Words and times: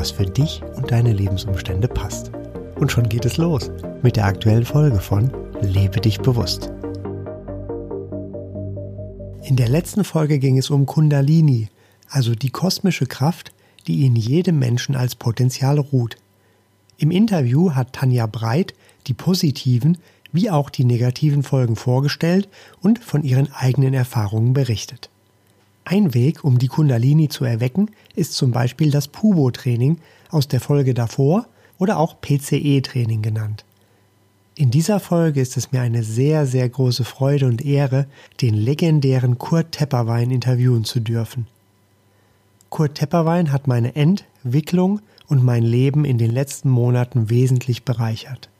was 0.00 0.10
für 0.10 0.24
dich 0.24 0.62
und 0.76 0.90
deine 0.90 1.12
Lebensumstände 1.12 1.86
passt. 1.86 2.32
Und 2.76 2.90
schon 2.90 3.10
geht 3.10 3.26
es 3.26 3.36
los 3.36 3.70
mit 4.02 4.16
der 4.16 4.24
aktuellen 4.24 4.64
Folge 4.64 4.98
von 4.98 5.30
Lebe 5.60 6.00
dich 6.00 6.20
bewusst. 6.20 6.72
In 9.42 9.56
der 9.56 9.68
letzten 9.68 10.04
Folge 10.04 10.38
ging 10.38 10.56
es 10.56 10.70
um 10.70 10.86
Kundalini, 10.86 11.68
also 12.08 12.34
die 12.34 12.48
kosmische 12.48 13.04
Kraft, 13.04 13.52
die 13.86 14.06
in 14.06 14.16
jedem 14.16 14.58
Menschen 14.58 14.96
als 14.96 15.16
Potenzial 15.16 15.78
ruht. 15.78 16.16
Im 16.96 17.10
Interview 17.10 17.72
hat 17.72 17.92
Tanja 17.92 18.26
Breit 18.26 18.72
die 19.06 19.14
positiven 19.14 19.98
wie 20.32 20.48
auch 20.48 20.70
die 20.70 20.84
negativen 20.84 21.42
Folgen 21.42 21.76
vorgestellt 21.76 22.48
und 22.80 23.00
von 23.00 23.22
ihren 23.22 23.52
eigenen 23.52 23.92
Erfahrungen 23.92 24.54
berichtet. 24.54 25.09
Ein 25.84 26.14
Weg, 26.14 26.44
um 26.44 26.58
die 26.58 26.68
Kundalini 26.68 27.28
zu 27.28 27.44
erwecken, 27.44 27.90
ist 28.14 28.34
zum 28.34 28.50
Beispiel 28.50 28.90
das 28.90 29.08
Pubo-Training 29.08 29.98
aus 30.30 30.48
der 30.48 30.60
Folge 30.60 30.94
davor 30.94 31.46
oder 31.78 31.98
auch 31.98 32.20
PCE-Training 32.20 33.22
genannt. 33.22 33.64
In 34.54 34.70
dieser 34.70 35.00
Folge 35.00 35.40
ist 35.40 35.56
es 35.56 35.72
mir 35.72 35.80
eine 35.80 36.02
sehr, 36.02 36.46
sehr 36.46 36.68
große 36.68 37.04
Freude 37.04 37.46
und 37.46 37.64
Ehre, 37.64 38.06
den 38.42 38.54
legendären 38.54 39.38
Kurt 39.38 39.72
Tepperwein 39.72 40.30
interviewen 40.30 40.84
zu 40.84 41.00
dürfen. 41.00 41.46
Kurt 42.68 42.96
Tepperwein 42.96 43.52
hat 43.52 43.66
meine 43.66 43.96
Entwicklung 43.96 45.00
und 45.28 45.42
mein 45.42 45.62
Leben 45.62 46.04
in 46.04 46.18
den 46.18 46.30
letzten 46.30 46.68
Monaten 46.68 47.30
wesentlich 47.30 47.84
bereichert. 47.84 48.50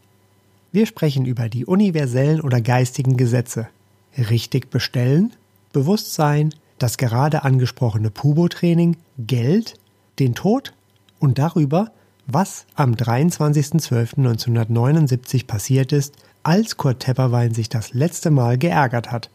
Wir 0.73 0.87
sprechen 0.87 1.27
über 1.27 1.49
die 1.49 1.67
universellen 1.67 2.41
oder 2.41 2.61
geistigen 2.61 3.17
Gesetze. 3.17 3.69
Richtig 4.17 4.71
bestellen, 4.71 5.33
Bewusstsein, 5.73 6.55
das 6.83 6.97
gerade 6.97 7.45
angesprochene 7.45 8.11
Pubo-Training, 8.11 8.97
Geld, 9.19 9.75
den 10.19 10.35
Tod 10.35 10.73
und 11.19 11.39
darüber, 11.39 11.93
was 12.27 12.67
am 12.75 12.95
23.12.1979 12.95 15.47
passiert 15.47 15.93
ist, 15.93 16.17
als 16.43 16.77
Kurt 16.77 16.99
Tepperwein 17.01 17.55
sich 17.55 17.69
das 17.69 17.93
letzte 17.93 18.31
Mal 18.31 18.59
geärgert 18.59 19.13
hat. 19.13 19.31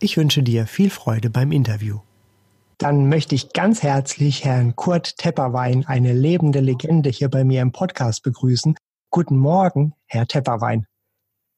Ich 0.00 0.16
wünsche 0.16 0.42
dir 0.42 0.66
viel 0.66 0.90
Freude 0.90 1.30
beim 1.30 1.52
Interview. 1.52 2.00
Dann 2.78 3.08
möchte 3.08 3.34
ich 3.34 3.52
ganz 3.52 3.82
herzlich 3.82 4.44
Herrn 4.44 4.76
Kurt 4.76 5.16
Tepperwein, 5.16 5.84
eine 5.86 6.12
lebende 6.12 6.60
Legende, 6.60 7.10
hier 7.10 7.28
bei 7.28 7.44
mir 7.44 7.62
im 7.62 7.72
Podcast 7.72 8.22
begrüßen. 8.22 8.76
Guten 9.10 9.36
Morgen, 9.36 9.94
Herr 10.06 10.26
Tepperwein. 10.26 10.86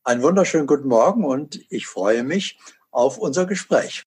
Einen 0.05 0.23
wunderschönen 0.23 0.67
guten 0.67 0.89
Morgen 0.89 1.25
und 1.25 1.61
ich 1.69 1.87
freue 1.87 2.23
mich 2.23 2.59
auf 2.91 3.19
unser 3.19 3.47
Gespräch. 3.47 4.05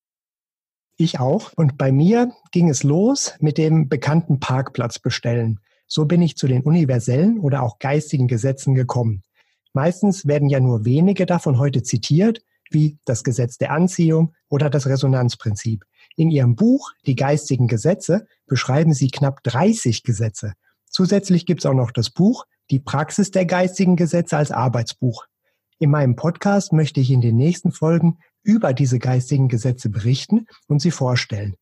Ich 0.97 1.19
auch. 1.19 1.51
Und 1.55 1.77
bei 1.77 1.91
mir 1.91 2.31
ging 2.51 2.69
es 2.69 2.83
los 2.83 3.33
mit 3.39 3.57
dem 3.57 3.89
bekannten 3.89 4.39
Parkplatz 4.39 4.99
bestellen. 4.99 5.59
So 5.87 6.05
bin 6.05 6.21
ich 6.21 6.37
zu 6.37 6.47
den 6.47 6.61
universellen 6.61 7.39
oder 7.39 7.63
auch 7.63 7.79
geistigen 7.79 8.27
Gesetzen 8.27 8.75
gekommen. 8.75 9.23
Meistens 9.73 10.27
werden 10.27 10.49
ja 10.49 10.59
nur 10.59 10.85
wenige 10.85 11.25
davon 11.25 11.57
heute 11.57 11.81
zitiert, 11.81 12.41
wie 12.69 12.97
das 13.05 13.23
Gesetz 13.23 13.57
der 13.57 13.71
Anziehung 13.71 14.33
oder 14.49 14.69
das 14.69 14.87
Resonanzprinzip. 14.87 15.83
In 16.15 16.29
Ihrem 16.29 16.55
Buch 16.55 16.91
Die 17.05 17.15
geistigen 17.15 17.67
Gesetze 17.67 18.27
beschreiben 18.45 18.93
Sie 18.93 19.09
knapp 19.09 19.43
30 19.43 20.03
Gesetze. 20.03 20.53
Zusätzlich 20.89 21.45
gibt 21.45 21.61
es 21.61 21.65
auch 21.65 21.73
noch 21.73 21.91
das 21.91 22.11
Buch 22.11 22.45
Die 22.69 22.79
Praxis 22.79 23.31
der 23.31 23.45
geistigen 23.45 23.95
Gesetze 23.95 24.37
als 24.37 24.51
Arbeitsbuch. 24.51 25.25
In 25.79 25.89
meinem 25.89 26.15
Podcast 26.15 26.71
möchte 26.71 26.99
ich 26.99 27.09
in 27.09 27.21
den 27.21 27.35
nächsten 27.35 27.71
Folgen 27.71 28.19
über 28.43 28.73
diese 28.73 28.99
geistigen 28.99 29.47
Gesetze 29.47 29.89
berichten 29.89 30.47
und 30.67 30.81
sie 30.81 30.91
vorstellen. 30.91 31.55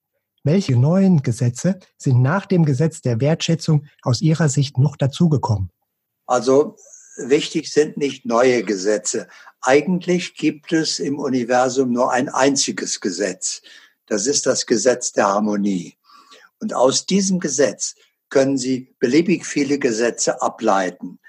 Welche 0.44 0.76
neuen 0.76 1.22
Gesetze 1.22 1.80
sind 1.98 2.22
nach 2.22 2.48
dem 2.48 2.66
Gesetz 2.66 3.02
der 3.02 3.22
Wertschätzung 3.22 3.86
aus 4.02 4.22
Ihrer 4.22 4.50
Sicht 4.50 4.78
noch 4.78 4.98
dazugekommen? 4.98 5.70
Also 6.26 6.76
wichtig 7.18 7.72
sind 7.72 7.98
nicht 7.98 8.26
neue 8.26 8.64
Gesetze. 8.64 9.28
Eigentlich 9.62 10.36
gibt 10.36 10.74
es 10.74 10.98
im 10.98 11.20
Universum 11.20 11.92
nur 11.92 12.12
ein 12.12 12.30
einziges 12.30 13.00
Gesetz. 13.00 13.62
Das 14.08 14.26
ist 14.26 14.48
das 14.48 14.66
Gesetz 14.66 15.12
der 15.12 15.28
Harmonie. 15.28 15.96
Und 16.60 16.74
aus 16.74 17.06
diesem 17.06 17.40
Gesetz 17.40 17.96
können 18.30 18.58
Sie 18.58 18.96
beliebig 19.00 19.46
viele 19.46 19.78
Gesetze 19.78 20.42
ableiten. 20.42 21.20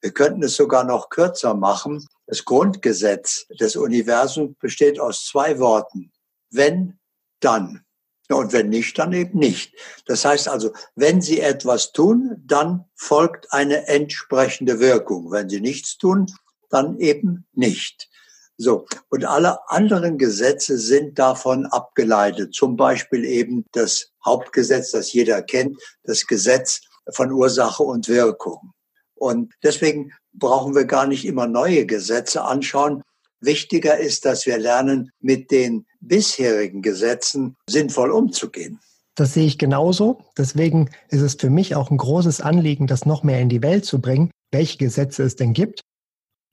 Wir 0.00 0.12
könnten 0.12 0.42
es 0.42 0.56
sogar 0.56 0.84
noch 0.84 1.10
kürzer 1.10 1.54
machen. 1.54 2.06
Das 2.32 2.46
Grundgesetz 2.46 3.46
des 3.60 3.76
Universums 3.76 4.56
besteht 4.58 4.98
aus 4.98 5.26
zwei 5.26 5.58
Worten. 5.58 6.10
Wenn, 6.48 6.98
dann. 7.40 7.84
Und 8.30 8.54
wenn 8.54 8.70
nicht, 8.70 8.98
dann 8.98 9.12
eben 9.12 9.38
nicht. 9.38 9.74
Das 10.06 10.24
heißt 10.24 10.48
also, 10.48 10.72
wenn 10.94 11.20
Sie 11.20 11.40
etwas 11.40 11.92
tun, 11.92 12.42
dann 12.46 12.86
folgt 12.94 13.52
eine 13.52 13.86
entsprechende 13.86 14.80
Wirkung. 14.80 15.30
Wenn 15.30 15.50
Sie 15.50 15.60
nichts 15.60 15.98
tun, 15.98 16.24
dann 16.70 16.98
eben 17.00 17.46
nicht. 17.52 18.08
So. 18.56 18.86
Und 19.10 19.26
alle 19.26 19.68
anderen 19.68 20.16
Gesetze 20.16 20.78
sind 20.78 21.18
davon 21.18 21.66
abgeleitet. 21.66 22.54
Zum 22.54 22.76
Beispiel 22.76 23.26
eben 23.26 23.66
das 23.72 24.10
Hauptgesetz, 24.24 24.92
das 24.92 25.12
jeder 25.12 25.42
kennt, 25.42 25.78
das 26.04 26.26
Gesetz 26.26 26.80
von 27.10 27.30
Ursache 27.30 27.82
und 27.82 28.08
Wirkung. 28.08 28.72
Und 29.16 29.52
deswegen 29.62 30.14
brauchen 30.32 30.74
wir 30.74 30.84
gar 30.84 31.06
nicht 31.06 31.24
immer 31.24 31.46
neue 31.46 31.86
Gesetze 31.86 32.42
anschauen. 32.42 33.02
Wichtiger 33.40 33.98
ist, 33.98 34.24
dass 34.24 34.46
wir 34.46 34.58
lernen, 34.58 35.10
mit 35.20 35.50
den 35.50 35.86
bisherigen 36.00 36.82
Gesetzen 36.82 37.56
sinnvoll 37.68 38.10
umzugehen. 38.10 38.80
Das 39.14 39.34
sehe 39.34 39.46
ich 39.46 39.58
genauso. 39.58 40.24
Deswegen 40.38 40.90
ist 41.08 41.20
es 41.20 41.34
für 41.34 41.50
mich 41.50 41.74
auch 41.74 41.90
ein 41.90 41.98
großes 41.98 42.40
Anliegen, 42.40 42.86
das 42.86 43.04
noch 43.04 43.22
mehr 43.22 43.40
in 43.40 43.48
die 43.48 43.62
Welt 43.62 43.84
zu 43.84 44.00
bringen, 44.00 44.30
welche 44.50 44.78
Gesetze 44.78 45.22
es 45.22 45.36
denn 45.36 45.52
gibt. 45.52 45.82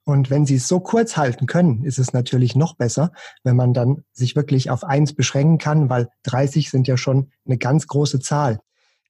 Und 0.05 0.29
wenn 0.29 0.45
Sie 0.45 0.55
es 0.55 0.67
so 0.67 0.79
kurz 0.79 1.17
halten 1.17 1.45
können, 1.45 1.83
ist 1.83 1.99
es 1.99 2.13
natürlich 2.13 2.55
noch 2.55 2.75
besser, 2.75 3.11
wenn 3.43 3.55
man 3.55 3.73
dann 3.73 4.03
sich 4.11 4.35
wirklich 4.35 4.71
auf 4.71 4.83
eins 4.83 5.13
beschränken 5.13 5.59
kann, 5.59 5.89
weil 5.89 6.09
30 6.23 6.71
sind 6.71 6.87
ja 6.87 6.97
schon 6.97 7.31
eine 7.45 7.57
ganz 7.57 7.85
große 7.85 8.19
Zahl. 8.19 8.59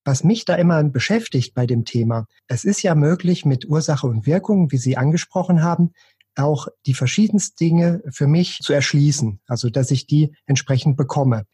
Was 0.06 0.24
mich 0.24 0.46
da 0.46 0.56
immer 0.56 0.84
beschäftigt 0.84 1.54
bei 1.54 1.66
dem 1.66 1.86
Thema, 1.86 2.26
es 2.48 2.64
ist 2.64 2.82
ja 2.82 2.96
möglich 2.96 3.46
mit 3.46 3.68
Ursache 3.68 4.08
und 4.08 4.26
Wirkung, 4.26 4.72
wie 4.72 4.78
Sie 4.78 4.98
angesprochen 4.98 5.62
haben, 5.62 5.92
auch 6.36 6.68
die 6.86 6.94
verschiedensten 6.94 7.56
Dinge 7.58 8.02
für 8.10 8.28
mich 8.28 8.60
zu 8.60 8.74
erschließen, 8.74 9.42
also 9.48 9.70
dass 9.70 9.92
ich 9.92 10.08
die 10.08 10.36
entsprechend 10.46 10.98
bekomme. 10.98 11.46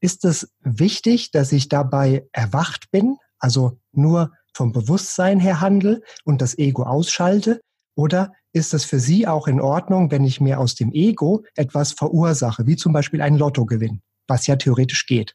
Ist 0.00 0.24
es 0.24 0.52
wichtig, 0.60 1.30
dass 1.30 1.52
ich 1.52 1.68
dabei 1.68 2.26
erwacht 2.32 2.90
bin, 2.90 3.16
also 3.38 3.78
nur 3.92 4.32
vom 4.52 4.72
Bewusstsein 4.72 5.40
her 5.40 5.60
handle 5.60 6.02
und 6.24 6.42
das 6.42 6.58
Ego 6.58 6.82
ausschalte? 6.82 7.60
Oder 7.94 8.32
ist 8.52 8.74
es 8.74 8.84
für 8.84 9.00
Sie 9.00 9.26
auch 9.26 9.46
in 9.48 9.60
Ordnung, 9.60 10.10
wenn 10.10 10.24
ich 10.24 10.40
mir 10.40 10.58
aus 10.58 10.74
dem 10.74 10.92
Ego 10.92 11.44
etwas 11.54 11.92
verursache, 11.92 12.66
wie 12.66 12.76
zum 12.76 12.92
Beispiel 12.92 13.20
ein 13.20 13.36
Lottogewinn, 13.36 14.02
was 14.26 14.46
ja 14.46 14.56
theoretisch 14.56 15.06
geht? 15.06 15.34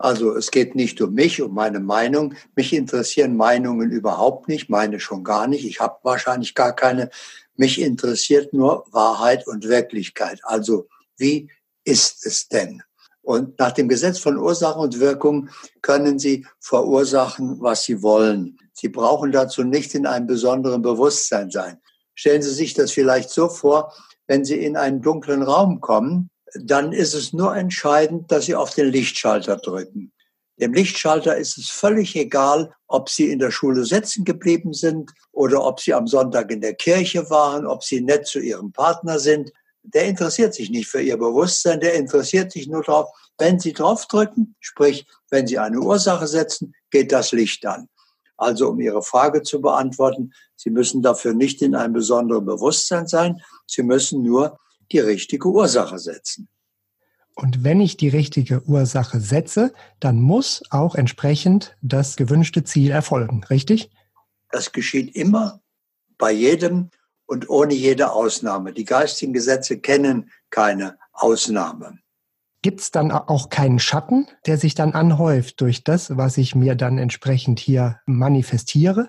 Also 0.00 0.34
es 0.34 0.50
geht 0.50 0.74
nicht 0.74 0.98
um 1.02 1.12
mich, 1.12 1.42
um 1.42 1.52
meine 1.52 1.78
Meinung. 1.78 2.34
Mich 2.56 2.72
interessieren 2.72 3.36
Meinungen 3.36 3.90
überhaupt 3.90 4.48
nicht, 4.48 4.70
meine 4.70 4.98
schon 4.98 5.24
gar 5.24 5.46
nicht. 5.46 5.66
Ich 5.66 5.78
habe 5.78 5.98
wahrscheinlich 6.04 6.54
gar 6.54 6.74
keine. 6.74 7.10
Mich 7.54 7.78
interessiert 7.78 8.54
nur 8.54 8.86
Wahrheit 8.90 9.46
und 9.46 9.68
Wirklichkeit. 9.68 10.40
Also 10.42 10.88
wie 11.18 11.50
ist 11.84 12.24
es 12.24 12.48
denn? 12.48 12.82
Und 13.20 13.58
nach 13.58 13.72
dem 13.72 13.88
Gesetz 13.88 14.18
von 14.18 14.38
Ursache 14.38 14.78
und 14.78 15.00
Wirkung 15.00 15.50
können 15.82 16.18
Sie 16.18 16.46
verursachen, 16.60 17.60
was 17.60 17.84
Sie 17.84 18.00
wollen. 18.00 18.56
Sie 18.72 18.88
brauchen 18.88 19.32
dazu 19.32 19.64
nicht 19.64 19.94
in 19.94 20.06
einem 20.06 20.26
besonderen 20.26 20.80
Bewusstsein 20.80 21.50
sein. 21.50 21.76
Stellen 22.14 22.40
Sie 22.40 22.54
sich 22.54 22.72
das 22.72 22.90
vielleicht 22.90 23.28
so 23.28 23.50
vor, 23.50 23.92
wenn 24.26 24.46
Sie 24.46 24.64
in 24.64 24.78
einen 24.78 25.02
dunklen 25.02 25.42
Raum 25.42 25.82
kommen, 25.82 26.30
dann 26.54 26.92
ist 26.92 27.14
es 27.14 27.32
nur 27.32 27.56
entscheidend, 27.56 28.30
dass 28.30 28.46
Sie 28.46 28.54
auf 28.54 28.74
den 28.74 28.90
Lichtschalter 28.90 29.56
drücken. 29.56 30.12
Dem 30.60 30.74
Lichtschalter 30.74 31.36
ist 31.36 31.56
es 31.56 31.70
völlig 31.70 32.14
egal, 32.16 32.74
ob 32.86 33.08
Sie 33.08 33.30
in 33.30 33.38
der 33.38 33.50
Schule 33.50 33.84
sitzen 33.84 34.24
geblieben 34.24 34.74
sind 34.74 35.10
oder 35.32 35.64
ob 35.64 35.80
Sie 35.80 35.94
am 35.94 36.06
Sonntag 36.06 36.50
in 36.50 36.60
der 36.60 36.74
Kirche 36.74 37.30
waren, 37.30 37.66
ob 37.66 37.82
Sie 37.82 38.02
nett 38.02 38.26
zu 38.26 38.40
Ihrem 38.40 38.70
Partner 38.72 39.18
sind. 39.18 39.50
Der 39.82 40.04
interessiert 40.04 40.52
sich 40.52 40.68
nicht 40.68 40.88
für 40.88 41.00
Ihr 41.00 41.16
Bewusstsein, 41.16 41.80
der 41.80 41.94
interessiert 41.94 42.52
sich 42.52 42.68
nur 42.68 42.82
darauf, 42.82 43.08
wenn 43.38 43.58
Sie 43.58 43.72
draufdrücken, 43.72 44.54
sprich, 44.60 45.06
wenn 45.30 45.46
Sie 45.46 45.58
eine 45.58 45.80
Ursache 45.80 46.26
setzen, 46.26 46.74
geht 46.90 47.10
das 47.10 47.32
Licht 47.32 47.64
an. 47.64 47.88
Also 48.36 48.68
um 48.68 48.80
Ihre 48.80 49.02
Frage 49.02 49.42
zu 49.42 49.62
beantworten, 49.62 50.32
Sie 50.56 50.70
müssen 50.70 51.00
dafür 51.00 51.32
nicht 51.32 51.62
in 51.62 51.74
einem 51.74 51.94
besonderen 51.94 52.44
Bewusstsein 52.44 53.06
sein, 53.06 53.40
Sie 53.66 53.82
müssen 53.82 54.22
nur 54.22 54.58
die 54.92 54.98
richtige 54.98 55.48
Ursache 55.48 55.98
setzen. 55.98 56.48
Und 57.34 57.64
wenn 57.64 57.80
ich 57.80 57.96
die 57.96 58.08
richtige 58.08 58.62
Ursache 58.64 59.20
setze, 59.20 59.72
dann 59.98 60.20
muss 60.20 60.62
auch 60.70 60.94
entsprechend 60.94 61.76
das 61.80 62.16
gewünschte 62.16 62.64
Ziel 62.64 62.90
erfolgen, 62.90 63.44
richtig? 63.44 63.90
Das 64.50 64.72
geschieht 64.72 65.14
immer 65.14 65.60
bei 66.18 66.32
jedem 66.32 66.90
und 67.26 67.48
ohne 67.48 67.74
jede 67.74 68.12
Ausnahme. 68.12 68.72
Die 68.72 68.84
geistigen 68.84 69.32
Gesetze 69.32 69.78
kennen 69.78 70.30
keine 70.50 70.98
Ausnahme. 71.12 71.98
Gibt 72.62 72.80
es 72.80 72.90
dann 72.90 73.10
auch 73.10 73.48
keinen 73.48 73.78
Schatten, 73.78 74.26
der 74.44 74.58
sich 74.58 74.74
dann 74.74 74.92
anhäuft 74.92 75.62
durch 75.62 75.82
das, 75.82 76.16
was 76.18 76.36
ich 76.36 76.54
mir 76.54 76.74
dann 76.74 76.98
entsprechend 76.98 77.58
hier 77.58 78.00
manifestiere? 78.04 79.08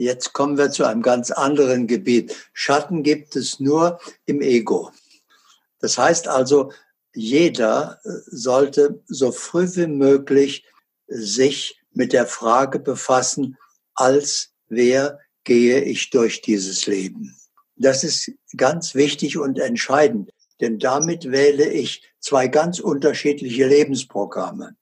Jetzt 0.00 0.32
kommen 0.32 0.56
wir 0.56 0.70
zu 0.70 0.84
einem 0.84 1.02
ganz 1.02 1.32
anderen 1.32 1.88
Gebiet. 1.88 2.36
Schatten 2.52 3.02
gibt 3.02 3.34
es 3.34 3.58
nur 3.58 3.98
im 4.26 4.40
Ego. 4.40 4.92
Das 5.80 5.98
heißt 5.98 6.28
also, 6.28 6.70
jeder 7.14 7.98
äh, 8.04 8.10
sollte 8.26 9.02
so 9.08 9.32
früh 9.32 9.68
wie 9.74 9.88
möglich 9.88 10.64
sich 11.08 11.80
mit 11.90 12.12
der 12.12 12.26
Frage 12.26 12.78
befassen, 12.78 13.56
als 13.94 14.52
wer 14.68 15.18
gehe 15.42 15.80
ich 15.82 16.10
durch 16.10 16.42
dieses 16.42 16.86
Leben. 16.86 17.36
Das 17.74 18.04
ist 18.04 18.30
ganz 18.56 18.94
wichtig 18.94 19.36
und 19.36 19.58
entscheidend, 19.58 20.30
denn 20.60 20.78
damit 20.78 21.32
wähle 21.32 21.68
ich 21.68 22.04
zwei 22.20 22.46
ganz 22.46 22.78
unterschiedliche 22.78 23.66
Lebensprogramme. 23.66 24.76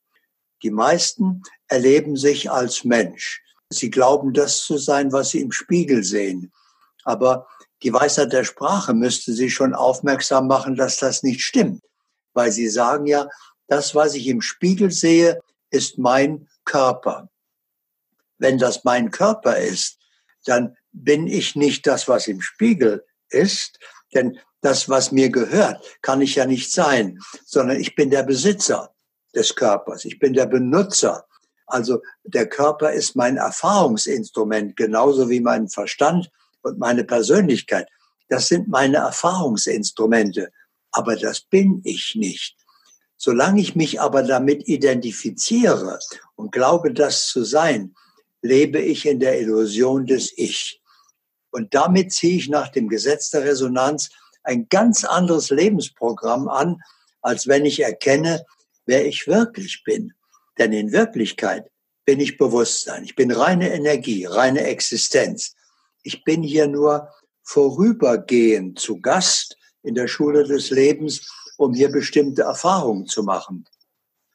Die 0.62 0.70
meisten 0.70 1.42
erleben 1.68 2.16
sich 2.16 2.50
als 2.50 2.84
Mensch. 2.84 3.45
Sie 3.70 3.90
glauben, 3.90 4.32
das 4.32 4.64
zu 4.64 4.78
sein, 4.78 5.12
was 5.12 5.30
sie 5.30 5.40
im 5.40 5.52
Spiegel 5.52 6.04
sehen. 6.04 6.52
Aber 7.04 7.46
die 7.82 7.92
Weisheit 7.92 8.32
der 8.32 8.44
Sprache 8.44 8.94
müsste 8.94 9.32
sie 9.32 9.50
schon 9.50 9.74
aufmerksam 9.74 10.46
machen, 10.46 10.76
dass 10.76 10.98
das 10.98 11.22
nicht 11.22 11.42
stimmt 11.42 11.82
weil 12.36 12.52
sie 12.52 12.68
sagen 12.68 13.06
ja, 13.06 13.28
das, 13.66 13.94
was 13.96 14.14
ich 14.14 14.28
im 14.28 14.42
Spiegel 14.42 14.92
sehe, 14.92 15.40
ist 15.70 15.98
mein 15.98 16.48
Körper. 16.64 17.28
Wenn 18.38 18.58
das 18.58 18.84
mein 18.84 19.10
Körper 19.10 19.56
ist, 19.56 19.98
dann 20.44 20.76
bin 20.92 21.26
ich 21.26 21.56
nicht 21.56 21.86
das, 21.86 22.06
was 22.06 22.28
im 22.28 22.40
Spiegel 22.40 23.04
ist, 23.30 23.80
denn 24.14 24.38
das, 24.60 24.88
was 24.88 25.10
mir 25.10 25.30
gehört, 25.30 25.98
kann 26.02 26.20
ich 26.20 26.36
ja 26.36 26.46
nicht 26.46 26.70
sein, 26.70 27.18
sondern 27.44 27.80
ich 27.80 27.94
bin 27.96 28.10
der 28.10 28.22
Besitzer 28.22 28.94
des 29.34 29.56
Körpers, 29.56 30.04
ich 30.04 30.18
bin 30.18 30.34
der 30.34 30.46
Benutzer. 30.46 31.25
Also 31.66 32.00
der 32.24 32.48
Körper 32.48 32.92
ist 32.92 33.16
mein 33.16 33.36
Erfahrungsinstrument, 33.36 34.76
genauso 34.76 35.28
wie 35.28 35.40
mein 35.40 35.68
Verstand 35.68 36.30
und 36.62 36.78
meine 36.78 37.04
Persönlichkeit. 37.04 37.88
Das 38.28 38.48
sind 38.48 38.68
meine 38.68 38.98
Erfahrungsinstrumente 38.98 40.50
aber 40.96 41.16
das 41.16 41.42
bin 41.42 41.82
ich 41.84 42.14
nicht. 42.14 42.56
Solange 43.18 43.60
ich 43.60 43.76
mich 43.76 44.00
aber 44.00 44.22
damit 44.22 44.66
identifiziere 44.66 45.98
und 46.36 46.52
glaube, 46.52 46.92
das 46.92 47.28
zu 47.28 47.44
sein, 47.44 47.94
lebe 48.40 48.78
ich 48.80 49.04
in 49.04 49.20
der 49.20 49.38
Illusion 49.38 50.06
des 50.06 50.32
Ich. 50.36 50.80
Und 51.50 51.74
damit 51.74 52.12
ziehe 52.12 52.38
ich 52.38 52.48
nach 52.48 52.68
dem 52.68 52.88
Gesetz 52.88 53.30
der 53.30 53.44
Resonanz 53.44 54.08
ein 54.42 54.68
ganz 54.70 55.04
anderes 55.04 55.50
Lebensprogramm 55.50 56.48
an, 56.48 56.80
als 57.20 57.46
wenn 57.46 57.66
ich 57.66 57.80
erkenne, 57.80 58.44
wer 58.86 59.06
ich 59.06 59.26
wirklich 59.26 59.82
bin. 59.84 60.14
Denn 60.58 60.72
in 60.72 60.92
Wirklichkeit 60.92 61.70
bin 62.04 62.20
ich 62.20 62.38
Bewusstsein. 62.38 63.04
Ich 63.04 63.16
bin 63.16 63.30
reine 63.30 63.72
Energie, 63.72 64.24
reine 64.24 64.62
Existenz. 64.62 65.54
Ich 66.02 66.24
bin 66.24 66.42
hier 66.42 66.66
nur 66.68 67.12
vorübergehend 67.42 68.78
zu 68.78 69.00
Gast 69.00 69.56
in 69.82 69.94
der 69.94 70.08
Schule 70.08 70.44
des 70.44 70.70
Lebens, 70.70 71.30
um 71.58 71.74
hier 71.74 71.90
bestimmte 71.90 72.42
Erfahrungen 72.42 73.06
zu 73.06 73.22
machen. 73.22 73.64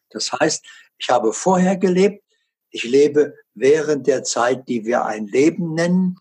Das 0.10 0.32
heißt, 0.32 0.66
ich 0.98 1.10
habe 1.10 1.34
vorher 1.34 1.78
gelebt, 1.78 2.24
ich 2.70 2.84
lebe 2.84 3.36
während 3.54 4.08
der 4.08 4.24
Zeit, 4.24 4.68
die 4.70 4.86
wir 4.86 5.06
ein 5.06 5.28
Leben 5.28 5.74
nennen. 5.74 6.20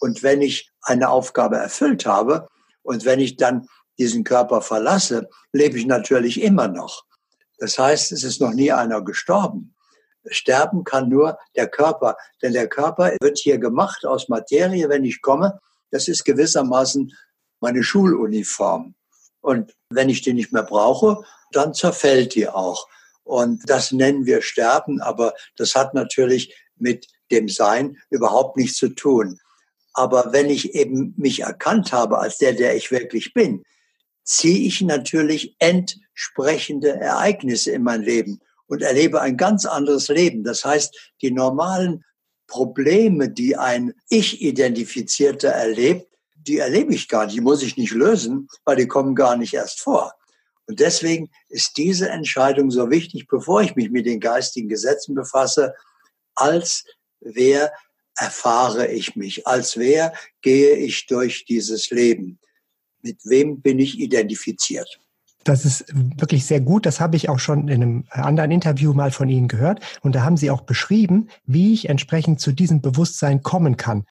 Und 0.00 0.22
wenn 0.22 0.42
ich 0.42 0.70
eine 0.82 1.08
Aufgabe 1.10 1.56
erfüllt 1.56 2.06
habe 2.06 2.48
und 2.82 3.04
wenn 3.04 3.18
ich 3.18 3.36
dann 3.36 3.68
diesen 3.98 4.22
Körper 4.22 4.62
verlasse, 4.62 5.28
lebe 5.52 5.76
ich 5.76 5.86
natürlich 5.86 6.40
immer 6.40 6.68
noch. 6.68 7.04
Das 7.58 7.78
heißt, 7.78 8.12
es 8.12 8.24
ist 8.24 8.40
noch 8.40 8.52
nie 8.52 8.72
einer 8.72 9.02
gestorben. 9.02 9.74
Sterben 10.26 10.84
kann 10.84 11.08
nur 11.08 11.38
der 11.56 11.68
Körper, 11.68 12.16
denn 12.42 12.52
der 12.52 12.68
Körper 12.68 13.12
wird 13.20 13.38
hier 13.38 13.58
gemacht 13.58 14.04
aus 14.04 14.28
Materie, 14.28 14.88
wenn 14.88 15.04
ich 15.04 15.22
komme. 15.22 15.58
Das 15.90 16.08
ist 16.08 16.24
gewissermaßen 16.24 17.12
meine 17.60 17.82
Schuluniform. 17.82 18.94
Und 19.40 19.74
wenn 19.90 20.08
ich 20.08 20.22
die 20.22 20.34
nicht 20.34 20.52
mehr 20.52 20.62
brauche, 20.62 21.22
dann 21.52 21.74
zerfällt 21.74 22.34
die 22.34 22.48
auch. 22.48 22.88
Und 23.24 23.68
das 23.68 23.92
nennen 23.92 24.26
wir 24.26 24.42
Sterben, 24.42 25.00
aber 25.00 25.34
das 25.56 25.74
hat 25.74 25.94
natürlich 25.94 26.54
mit 26.76 27.06
dem 27.30 27.48
Sein 27.48 27.98
überhaupt 28.10 28.56
nichts 28.56 28.76
zu 28.76 28.88
tun. 28.90 29.38
Aber 29.92 30.32
wenn 30.32 30.48
ich 30.48 30.74
eben 30.74 31.14
mich 31.16 31.40
erkannt 31.40 31.92
habe 31.92 32.18
als 32.18 32.38
der, 32.38 32.52
der 32.52 32.76
ich 32.76 32.90
wirklich 32.90 33.34
bin, 33.34 33.64
ziehe 34.28 34.66
ich 34.66 34.82
natürlich 34.82 35.56
entsprechende 35.58 36.90
Ereignisse 36.90 37.72
in 37.72 37.82
mein 37.82 38.02
Leben 38.02 38.40
und 38.66 38.82
erlebe 38.82 39.22
ein 39.22 39.38
ganz 39.38 39.64
anderes 39.64 40.08
Leben. 40.08 40.44
Das 40.44 40.66
heißt, 40.66 41.14
die 41.22 41.30
normalen 41.30 42.04
Probleme, 42.46 43.30
die 43.30 43.56
ein 43.56 43.94
Ich-Identifizierter 44.10 45.48
erlebt, 45.48 46.06
die 46.36 46.58
erlebe 46.58 46.94
ich 46.94 47.08
gar 47.08 47.24
nicht, 47.24 47.36
die 47.36 47.40
muss 47.40 47.62
ich 47.62 47.78
nicht 47.78 47.92
lösen, 47.92 48.48
weil 48.64 48.76
die 48.76 48.86
kommen 48.86 49.14
gar 49.14 49.36
nicht 49.36 49.54
erst 49.54 49.80
vor. 49.80 50.12
Und 50.66 50.80
deswegen 50.80 51.30
ist 51.48 51.78
diese 51.78 52.10
Entscheidung 52.10 52.70
so 52.70 52.90
wichtig, 52.90 53.28
bevor 53.28 53.62
ich 53.62 53.76
mich 53.76 53.90
mit 53.90 54.04
den 54.04 54.20
geistigen 54.20 54.68
Gesetzen 54.68 55.14
befasse, 55.14 55.74
als 56.34 56.84
wer 57.20 57.72
erfahre 58.14 58.88
ich 58.88 59.16
mich, 59.16 59.46
als 59.46 59.78
wer 59.78 60.12
gehe 60.42 60.76
ich 60.76 61.06
durch 61.06 61.46
dieses 61.46 61.88
Leben, 61.88 62.38
mit 63.08 63.24
wem 63.24 63.60
bin 63.60 63.78
ich 63.78 63.98
identifiziert. 63.98 65.00
Das 65.44 65.64
ist 65.64 65.86
wirklich 65.94 66.44
sehr 66.44 66.60
gut. 66.60 66.84
Das 66.84 67.00
habe 67.00 67.16
ich 67.16 67.28
auch 67.30 67.38
schon 67.38 67.68
in 67.68 67.82
einem 67.82 68.04
anderen 68.10 68.50
Interview 68.50 68.92
mal 68.92 69.10
von 69.10 69.30
Ihnen 69.30 69.48
gehört. 69.48 69.80
Und 70.02 70.14
da 70.14 70.22
haben 70.22 70.36
Sie 70.36 70.50
auch 70.50 70.60
beschrieben, 70.60 71.28
wie 71.46 71.72
ich 71.72 71.88
entsprechend 71.88 72.38
zu 72.40 72.52
diesem 72.52 72.82
Bewusstsein 72.82 73.42
kommen 73.42 73.76
kann. 73.78 74.04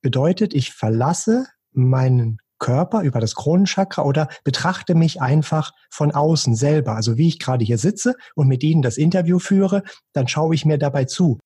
Bedeutet, 0.00 0.54
ich 0.54 0.72
verlasse 0.72 1.46
meinen 1.72 2.38
Körper 2.58 3.02
über 3.02 3.20
das 3.20 3.34
Kronenchakra 3.34 4.04
oder 4.04 4.28
betrachte 4.42 4.94
mich 4.94 5.20
einfach 5.20 5.72
von 5.90 6.12
außen 6.12 6.54
selber. 6.54 6.94
Also 6.94 7.18
wie 7.18 7.28
ich 7.28 7.38
gerade 7.38 7.64
hier 7.64 7.78
sitze 7.78 8.14
und 8.34 8.48
mit 8.48 8.62
Ihnen 8.62 8.80
das 8.80 8.96
Interview 8.96 9.38
führe, 9.38 9.82
dann 10.14 10.28
schaue 10.28 10.54
ich 10.54 10.64
mir 10.64 10.78
dabei 10.78 11.04
zu. 11.04 11.40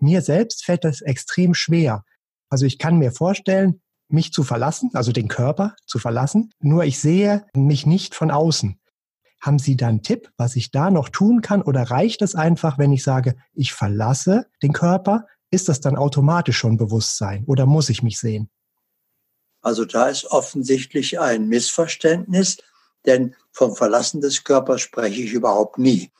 Mir 0.00 0.22
selbst 0.22 0.64
fällt 0.64 0.84
das 0.84 1.02
extrem 1.02 1.52
schwer. 1.52 2.02
Also 2.48 2.64
ich 2.64 2.78
kann 2.78 2.98
mir 2.98 3.12
vorstellen, 3.12 3.82
mich 4.08 4.32
zu 4.32 4.42
verlassen, 4.42 4.90
also 4.94 5.12
den 5.12 5.28
Körper 5.28 5.74
zu 5.86 5.98
verlassen, 5.98 6.50
nur 6.60 6.84
ich 6.84 6.98
sehe 6.98 7.46
mich 7.54 7.86
nicht 7.86 8.14
von 8.14 8.30
außen. 8.30 8.80
Haben 9.40 9.58
Sie 9.58 9.76
da 9.76 9.86
einen 9.86 10.02
Tipp, 10.02 10.30
was 10.36 10.56
ich 10.56 10.70
da 10.70 10.90
noch 10.90 11.08
tun 11.08 11.42
kann 11.42 11.62
oder 11.62 11.82
reicht 11.82 12.22
es 12.22 12.34
einfach, 12.34 12.78
wenn 12.78 12.92
ich 12.92 13.04
sage, 13.04 13.36
ich 13.54 13.72
verlasse 13.72 14.46
den 14.62 14.72
Körper? 14.72 15.26
Ist 15.50 15.68
das 15.68 15.80
dann 15.80 15.96
automatisch 15.96 16.58
schon 16.58 16.76
Bewusstsein 16.76 17.44
oder 17.46 17.64
muss 17.66 17.88
ich 17.88 18.02
mich 18.02 18.18
sehen? 18.18 18.50
Also 19.62 19.84
da 19.84 20.08
ist 20.08 20.24
offensichtlich 20.26 21.20
ein 21.20 21.48
Missverständnis, 21.48 22.58
denn 23.06 23.34
vom 23.52 23.76
Verlassen 23.76 24.20
des 24.20 24.44
Körpers 24.44 24.80
spreche 24.80 25.22
ich 25.22 25.32
überhaupt 25.32 25.78
nie. 25.78 26.10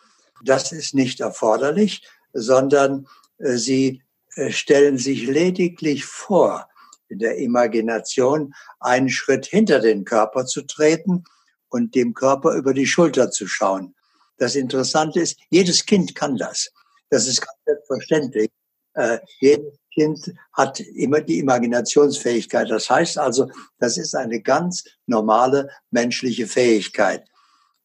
Das 0.44 0.72
ist 0.72 0.94
nicht 0.94 1.20
erforderlich, 1.20 2.06
sondern 2.32 3.06
äh, 3.38 3.56
Sie 3.56 4.02
äh, 4.34 4.50
stellen 4.50 4.98
sich 4.98 5.26
lediglich 5.26 6.04
vor, 6.04 6.67
in 7.08 7.18
der 7.18 7.38
Imagination 7.38 8.54
einen 8.80 9.08
Schritt 9.08 9.46
hinter 9.46 9.80
den 9.80 10.04
Körper 10.04 10.46
zu 10.46 10.62
treten 10.62 11.24
und 11.68 11.94
dem 11.94 12.14
Körper 12.14 12.54
über 12.54 12.74
die 12.74 12.86
Schulter 12.86 13.30
zu 13.30 13.46
schauen. 13.46 13.94
Das 14.38 14.54
Interessante 14.54 15.20
ist, 15.20 15.38
jedes 15.50 15.84
Kind 15.84 16.14
kann 16.14 16.36
das. 16.36 16.70
Das 17.10 17.26
ist 17.26 17.40
ganz 17.40 17.58
selbstverständlich. 17.66 18.50
Äh, 18.94 19.18
jedes 19.40 19.78
Kind 19.92 20.32
hat 20.52 20.80
immer 20.80 21.20
die 21.20 21.38
Imaginationsfähigkeit. 21.38 22.70
Das 22.70 22.88
heißt 22.88 23.18
also, 23.18 23.50
das 23.78 23.98
ist 23.98 24.14
eine 24.14 24.40
ganz 24.40 24.84
normale 25.06 25.70
menschliche 25.90 26.46
Fähigkeit. 26.46 27.24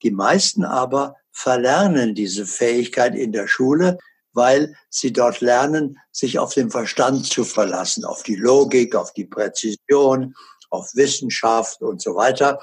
Die 0.03 0.11
meisten 0.11 0.63
aber 0.63 1.15
verlernen 1.31 2.13
diese 2.13 2.45
Fähigkeit 2.45 3.15
in 3.15 3.31
der 3.31 3.47
Schule, 3.47 3.97
weil 4.33 4.75
sie 4.89 5.13
dort 5.13 5.41
lernen, 5.41 5.99
sich 6.11 6.39
auf 6.39 6.53
den 6.53 6.69
Verstand 6.69 7.25
zu 7.25 7.43
verlassen, 7.43 8.03
auf 8.03 8.23
die 8.23 8.35
Logik, 8.35 8.95
auf 8.95 9.13
die 9.13 9.25
Präzision, 9.25 10.35
auf 10.69 10.95
Wissenschaft 10.95 11.81
und 11.81 12.01
so 12.01 12.15
weiter 12.15 12.59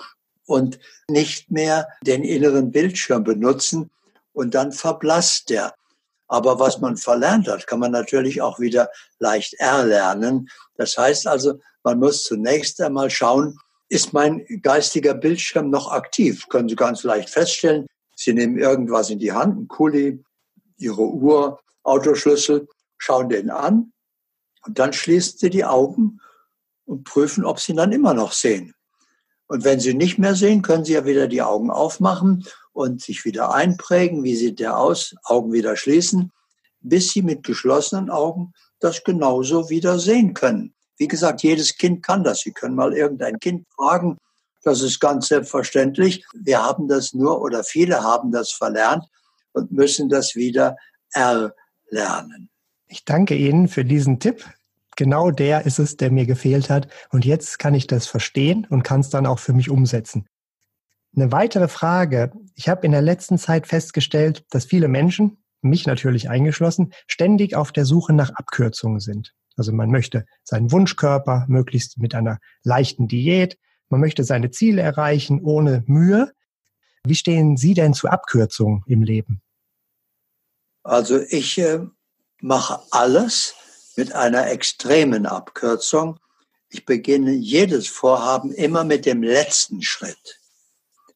und 0.47 0.79
nicht 1.09 1.51
mehr 1.51 1.89
den 2.03 2.25
inneren 2.25 2.73
Bildschirm 2.73 3.25
benutzen 3.25 3.91
und 4.33 4.55
dann 4.55 4.73
verblasst 4.73 5.51
der. 5.51 5.75
Aber 6.27 6.59
was 6.59 6.81
man 6.81 6.97
verlernt 6.97 7.49
hat, 7.49 7.67
kann 7.67 7.81
man 7.81 7.93
natürlich 7.93 8.43
auch 8.43 8.61
wieder 8.61 8.91
leicht 9.19 9.55
erlernen. 9.55 10.49
Das 10.77 10.97
heißt 10.97 11.27
also, 11.27 11.61
man 11.83 11.99
muss 11.99 12.25
zunächst 12.25 12.81
einmal 12.81 13.11
schauen, 13.11 13.59
ist 13.89 14.13
mein 14.13 14.45
geistiger 14.63 15.15
Bildschirm 15.15 15.71
noch 15.71 15.91
aktiv? 15.91 16.49
Können 16.49 16.69
Sie 16.69 16.77
ganz 16.77 17.03
leicht 17.03 17.31
feststellen. 17.31 17.87
Sie 18.15 18.33
nehmen 18.33 18.59
irgendwas 18.59 19.11
in 19.11 19.19
die 19.19 19.33
Hand, 19.33 19.59
ein 19.59 19.69
Kuli, 19.69 20.23
Ihre 20.81 21.03
Uhr, 21.03 21.61
Autoschlüssel, 21.83 22.69
schauen 22.99 23.29
den 23.29 23.51
an 23.51 23.93
und 24.67 24.79
dann 24.79 24.93
schließen 24.93 25.39
Sie 25.39 25.51
die 25.51 25.65
Augen 25.65 26.21
und 26.85 27.05
prüfen, 27.05 27.45
ob 27.45 27.61
Sie 27.61 27.73
ihn 27.73 27.77
dann 27.77 27.93
immer 27.93 28.15
noch 28.15 28.33
sehen. 28.33 28.75
Und 29.47 29.65
wenn 29.65 29.81
Sie 29.81 29.95
nicht 29.95 30.19
mehr 30.19 30.35
sehen, 30.35 30.63
können 30.63 30.85
Sie 30.85 30.93
ja 30.93 31.05
wieder 31.05 31.27
die 31.27 31.43
Augen 31.43 31.71
aufmachen 31.71 32.47
und 32.73 33.03
sich 33.03 33.25
wieder 33.25 33.53
einprägen. 33.53 34.23
Wie 34.23 34.37
sieht 34.37 34.61
der 34.61 34.79
aus? 34.79 35.15
Augen 35.25 35.53
wieder 35.53 35.77
schließen, 35.77 36.33
bis 36.81 37.13
Sie 37.13 37.23
mit 37.23 37.43
geschlossenen 37.43 38.11
Augen 38.11 38.53
das 38.79 39.03
genauso 39.05 39.69
wieder 39.69 39.99
sehen 39.99 40.35
können. 40.35 40.75
Wie 40.97 41.09
gesagt, 41.09 41.43
jedes 41.43 41.77
Kind 41.77 42.03
kann 42.05 42.25
das. 42.25 42.41
Sie 42.41 42.53
können 42.53 42.75
mal 42.75 42.93
irgendein 42.93 43.39
Kind 43.39 43.67
fragen. 43.75 44.19
Das 44.63 44.83
ist 44.83 45.01
ganz 45.01 45.29
selbstverständlich. 45.29 46.25
Wir 46.35 46.63
haben 46.63 46.89
das 46.89 47.15
nur 47.15 47.41
oder 47.41 47.65
viele 47.65 48.03
haben 48.03 48.31
das 48.31 48.53
verlernt 48.53 49.05
und 49.53 49.73
müssen 49.73 50.09
das 50.09 50.35
wieder 50.35 50.77
erlernen. 51.13 52.51
Ich 52.89 53.05
danke 53.05 53.35
Ihnen 53.37 53.69
für 53.69 53.85
diesen 53.85 54.21
Tipp. 54.21 54.45
Genau 54.97 55.31
der 55.31 55.65
ist 55.67 55.79
es, 55.79 55.97
der 55.97 56.11
mir 56.11 56.27
gefehlt 56.27 56.69
hat. 56.69 56.89
Und 57.11 57.25
jetzt 57.25 57.59
kann 57.59 57.75
ich 57.75 57.87
das 57.87 58.07
verstehen 58.07 58.67
und 58.69 58.83
kann 58.83 59.01
es 59.01 59.11
dann 59.11 59.27
auch 59.27 59.39
für 59.39 59.53
mich 59.53 59.71
umsetzen. 59.71 60.27
Eine 61.17 61.33
weitere 61.33 61.69
Frage. 61.69 62.33
Ich 62.55 62.69
habe 62.69 62.87
in 62.87 62.93
der 62.93 63.03
letzten 63.03 63.39
Zeit 63.39 63.67
festgestellt, 63.67 64.45
dass 64.51 64.65
viele 64.65 64.89
Menschen, 64.89 65.39
mich 65.63 65.87
natürlich 65.87 66.31
eingeschlossen, 66.31 66.93
ständig 67.07 67.55
auf 67.55 67.73
der 67.73 67.85
Suche 67.85 68.13
nach 68.13 68.31
Abkürzungen 68.31 69.01
sind. 69.01 69.35
Also 69.57 69.73
man 69.73 69.91
möchte 69.91 70.25
seinen 70.43 70.73
Wunschkörper 70.73 71.45
möglichst 71.49 71.99
mit 71.99 72.15
einer 72.15 72.39
leichten 72.63 73.09
Diät, 73.09 73.59
man 73.91 74.01
möchte 74.01 74.25
seine 74.25 74.51
Ziele 74.51 74.81
erreichen 74.83 75.41
ohne 75.43 75.83
Mühe. 75.87 76.33
Wie 77.05 77.15
stehen 77.15 77.57
Sie 77.57 77.75
denn 77.75 77.95
zu 77.95 78.09
Abkürzungen 78.09 78.83
im 78.87 79.03
Leben? 79.03 79.43
Also 80.83 81.21
ich 81.21 81.59
äh, 81.59 81.81
mache 82.41 82.81
alles 82.91 83.55
mit 83.97 84.15
einer 84.15 84.51
extremen 84.51 85.27
Abkürzung. 85.27 86.19
Ich 86.69 86.85
beginne 86.85 87.33
jedes 87.33 87.89
Vorhaben 87.89 88.53
immer 88.53 88.85
mit 88.85 89.07
dem 89.07 89.23
letzten 89.23 89.83
Schritt. 89.83 90.41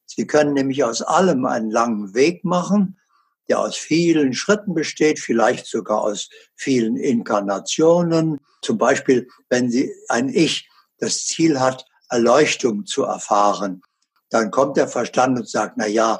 Sie 0.05 0.27
können 0.27 0.53
nämlich 0.53 0.83
aus 0.83 1.01
allem 1.01 1.45
einen 1.45 1.71
langen 1.71 2.13
Weg 2.13 2.43
machen, 2.43 2.99
der 3.47 3.59
aus 3.59 3.75
vielen 3.75 4.33
Schritten 4.33 4.73
besteht, 4.73 5.19
vielleicht 5.19 5.65
sogar 5.65 6.01
aus 6.01 6.29
vielen 6.55 6.97
Inkarnationen. 6.97 8.39
Zum 8.61 8.77
Beispiel, 8.77 9.27
wenn 9.49 9.69
Sie 9.69 9.93
ein 10.09 10.29
Ich 10.29 10.69
das 10.97 11.25
Ziel 11.25 11.59
hat, 11.59 11.85
Erleuchtung 12.09 12.85
zu 12.85 13.03
erfahren, 13.03 13.81
dann 14.29 14.51
kommt 14.51 14.77
der 14.77 14.87
Verstand 14.87 15.37
und 15.37 15.49
sagt, 15.49 15.77
na 15.77 15.87
ja, 15.87 16.19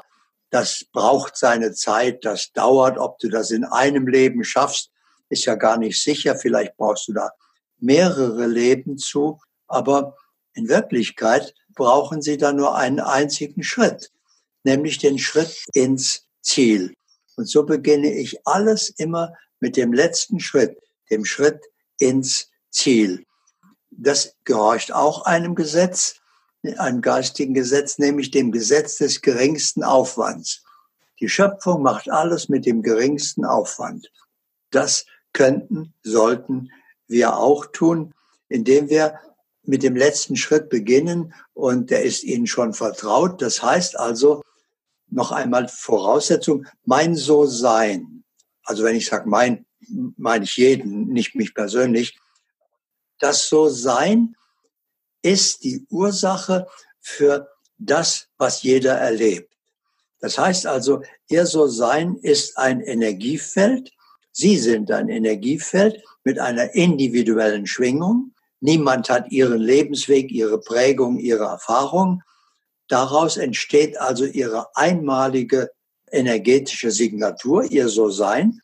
das 0.50 0.84
braucht 0.92 1.36
seine 1.36 1.72
Zeit, 1.72 2.24
das 2.24 2.52
dauert, 2.52 2.98
ob 2.98 3.18
du 3.18 3.28
das 3.28 3.50
in 3.50 3.64
einem 3.64 4.06
Leben 4.06 4.44
schaffst, 4.44 4.90
ist 5.28 5.44
ja 5.44 5.56
gar 5.56 5.76
nicht 5.76 6.02
sicher, 6.02 6.36
vielleicht 6.36 6.76
brauchst 6.76 7.08
du 7.08 7.12
da 7.12 7.30
mehrere 7.78 8.46
Leben 8.46 8.96
zu, 8.96 9.40
aber 9.66 10.16
in 10.54 10.68
Wirklichkeit 10.68 11.52
brauchen 11.74 12.22
sie 12.22 12.38
da 12.38 12.52
nur 12.52 12.76
einen 12.76 13.00
einzigen 13.00 13.62
Schritt, 13.62 14.10
nämlich 14.64 14.98
den 14.98 15.18
Schritt 15.18 15.62
ins 15.74 16.26
Ziel. 16.40 16.94
Und 17.36 17.48
so 17.48 17.64
beginne 17.64 18.12
ich 18.14 18.46
alles 18.46 18.88
immer 18.88 19.34
mit 19.60 19.76
dem 19.76 19.92
letzten 19.92 20.40
Schritt, 20.40 20.78
dem 21.10 21.24
Schritt 21.24 21.60
ins 21.98 22.50
Ziel. 22.70 23.24
Das 23.90 24.34
gehorcht 24.44 24.92
auch 24.92 25.22
einem 25.22 25.54
Gesetz, 25.54 26.20
einem 26.74 27.00
geistigen 27.00 27.54
Gesetz, 27.54 27.98
nämlich 27.98 28.30
dem 28.30 28.52
Gesetz 28.52 28.98
des 28.98 29.20
geringsten 29.22 29.82
Aufwands. 29.82 30.62
Die 31.20 31.28
Schöpfung 31.28 31.82
macht 31.82 32.10
alles 32.10 32.48
mit 32.48 32.66
dem 32.66 32.82
geringsten 32.82 33.44
Aufwand. 33.44 34.10
Das 34.70 35.06
könnten, 35.32 35.94
sollten 36.02 36.70
wir 37.08 37.36
auch 37.36 37.66
tun, 37.66 38.14
indem 38.48 38.88
wir 38.88 39.18
mit 39.62 39.82
dem 39.82 39.96
letzten 39.96 40.36
Schritt 40.36 40.68
beginnen 40.68 41.34
und 41.54 41.90
der 41.90 42.02
ist 42.04 42.22
Ihnen 42.22 42.46
schon 42.46 42.72
vertraut. 42.72 43.42
Das 43.42 43.62
heißt 43.62 43.98
also, 43.98 44.42
noch 45.08 45.32
einmal 45.32 45.68
Voraussetzung, 45.68 46.66
mein 46.84 47.14
So-Sein. 47.14 48.24
Also 48.64 48.84
wenn 48.84 48.96
ich 48.96 49.06
sage 49.06 49.28
mein, 49.28 49.66
meine 50.16 50.44
ich 50.44 50.56
jeden, 50.56 51.08
nicht 51.08 51.34
mich 51.34 51.54
persönlich. 51.54 52.18
Das 53.18 53.48
So-Sein 53.48 54.36
ist 55.26 55.64
die 55.64 55.84
Ursache 55.90 56.68
für 57.00 57.48
das, 57.78 58.28
was 58.38 58.62
jeder 58.62 58.94
erlebt. 58.94 59.52
Das 60.20 60.38
heißt 60.38 60.66
also, 60.66 61.02
Ihr 61.28 61.46
So-Sein 61.46 62.16
ist 62.22 62.56
ein 62.56 62.80
Energiefeld. 62.80 63.92
Sie 64.30 64.56
sind 64.56 64.92
ein 64.92 65.08
Energiefeld 65.08 66.00
mit 66.22 66.38
einer 66.38 66.74
individuellen 66.74 67.66
Schwingung. 67.66 68.32
Niemand 68.60 69.10
hat 69.10 69.32
Ihren 69.32 69.60
Lebensweg, 69.60 70.30
Ihre 70.30 70.60
Prägung, 70.60 71.18
Ihre 71.18 71.44
Erfahrung. 71.44 72.22
Daraus 72.86 73.36
entsteht 73.36 73.98
also 74.00 74.24
ihre 74.24 74.68
einmalige 74.76 75.70
energetische 76.12 76.92
Signatur, 76.92 77.64
ihr 77.64 77.88
So-Sein. 77.88 78.60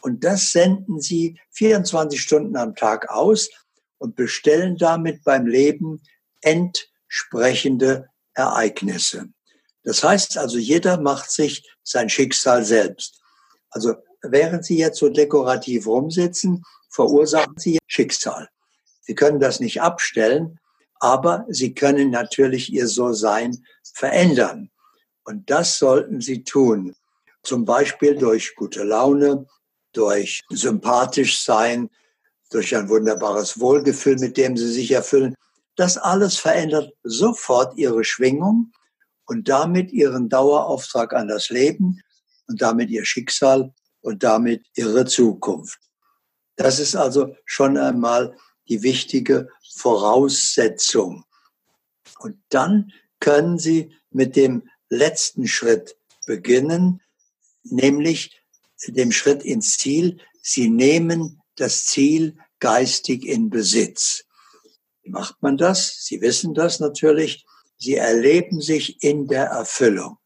Und 0.00 0.22
das 0.22 0.52
senden 0.52 1.00
sie 1.00 1.40
24 1.50 2.22
Stunden 2.22 2.56
am 2.56 2.76
Tag 2.76 3.10
aus 3.10 3.50
und 3.98 4.16
bestellen 4.16 4.76
damit 4.76 5.24
beim 5.24 5.46
Leben 5.46 6.02
entsprechende 6.40 8.08
Ereignisse. 8.34 9.28
Das 9.84 10.02
heißt 10.02 10.38
also, 10.38 10.58
jeder 10.58 11.00
macht 11.00 11.30
sich 11.30 11.68
sein 11.82 12.08
Schicksal 12.08 12.64
selbst. 12.64 13.20
Also 13.70 13.94
während 14.22 14.64
Sie 14.64 14.78
jetzt 14.78 14.98
so 14.98 15.08
dekorativ 15.08 15.86
rumsitzen, 15.86 16.62
verursachen 16.90 17.54
Sie 17.56 17.78
Schicksal. 17.86 18.48
Sie 19.02 19.14
können 19.14 19.40
das 19.40 19.60
nicht 19.60 19.80
abstellen, 19.80 20.58
aber 21.00 21.46
sie 21.48 21.74
können 21.74 22.10
natürlich 22.10 22.72
ihr 22.72 22.86
So-Sein 22.86 23.64
verändern. 23.94 24.70
Und 25.24 25.50
das 25.50 25.78
sollten 25.78 26.20
sie 26.20 26.44
tun. 26.44 26.94
Zum 27.42 27.64
Beispiel 27.64 28.16
durch 28.16 28.54
gute 28.54 28.82
Laune, 28.82 29.46
durch 29.92 30.42
sympathisch 30.50 31.40
sein, 31.40 31.90
durch 32.50 32.74
ein 32.76 32.88
wunderbares 32.88 33.60
Wohlgefühl, 33.60 34.16
mit 34.18 34.36
dem 34.36 34.56
sie 34.56 34.70
sich 34.70 34.90
erfüllen. 34.90 35.34
Das 35.76 35.96
alles 35.96 36.36
verändert 36.36 36.92
sofort 37.02 37.76
ihre 37.76 38.04
Schwingung 38.04 38.72
und 39.26 39.48
damit 39.48 39.92
ihren 39.92 40.28
Dauerauftrag 40.28 41.12
an 41.12 41.28
das 41.28 41.50
Leben 41.50 42.00
und 42.46 42.62
damit 42.62 42.90
ihr 42.90 43.04
Schicksal 43.04 43.72
und 44.00 44.22
damit 44.22 44.66
ihre 44.74 45.04
Zukunft. 45.04 45.78
Das 46.56 46.80
ist 46.80 46.96
also 46.96 47.36
schon 47.44 47.76
einmal 47.76 48.36
die 48.68 48.82
wichtige 48.82 49.48
Voraussetzung. 49.76 51.24
Und 52.18 52.36
dann 52.48 52.92
können 53.20 53.58
Sie 53.58 53.94
mit 54.10 54.36
dem 54.36 54.68
letzten 54.88 55.46
Schritt 55.46 55.96
beginnen, 56.26 57.00
nämlich 57.62 58.40
dem 58.86 59.12
Schritt 59.12 59.44
ins 59.44 59.78
Ziel. 59.78 60.18
Sie 60.42 60.68
nehmen 60.68 61.37
das 61.60 61.84
Ziel 61.84 62.36
geistig 62.60 63.24
in 63.24 63.50
Besitz. 63.50 64.24
Wie 65.02 65.10
macht 65.10 65.42
man 65.42 65.56
das? 65.56 66.04
Sie 66.04 66.20
wissen 66.20 66.54
das 66.54 66.80
natürlich. 66.80 67.46
Sie 67.76 67.94
erleben 67.94 68.60
sich 68.60 69.02
in 69.02 69.26
der 69.26 69.46
Erfüllung. 69.46 70.18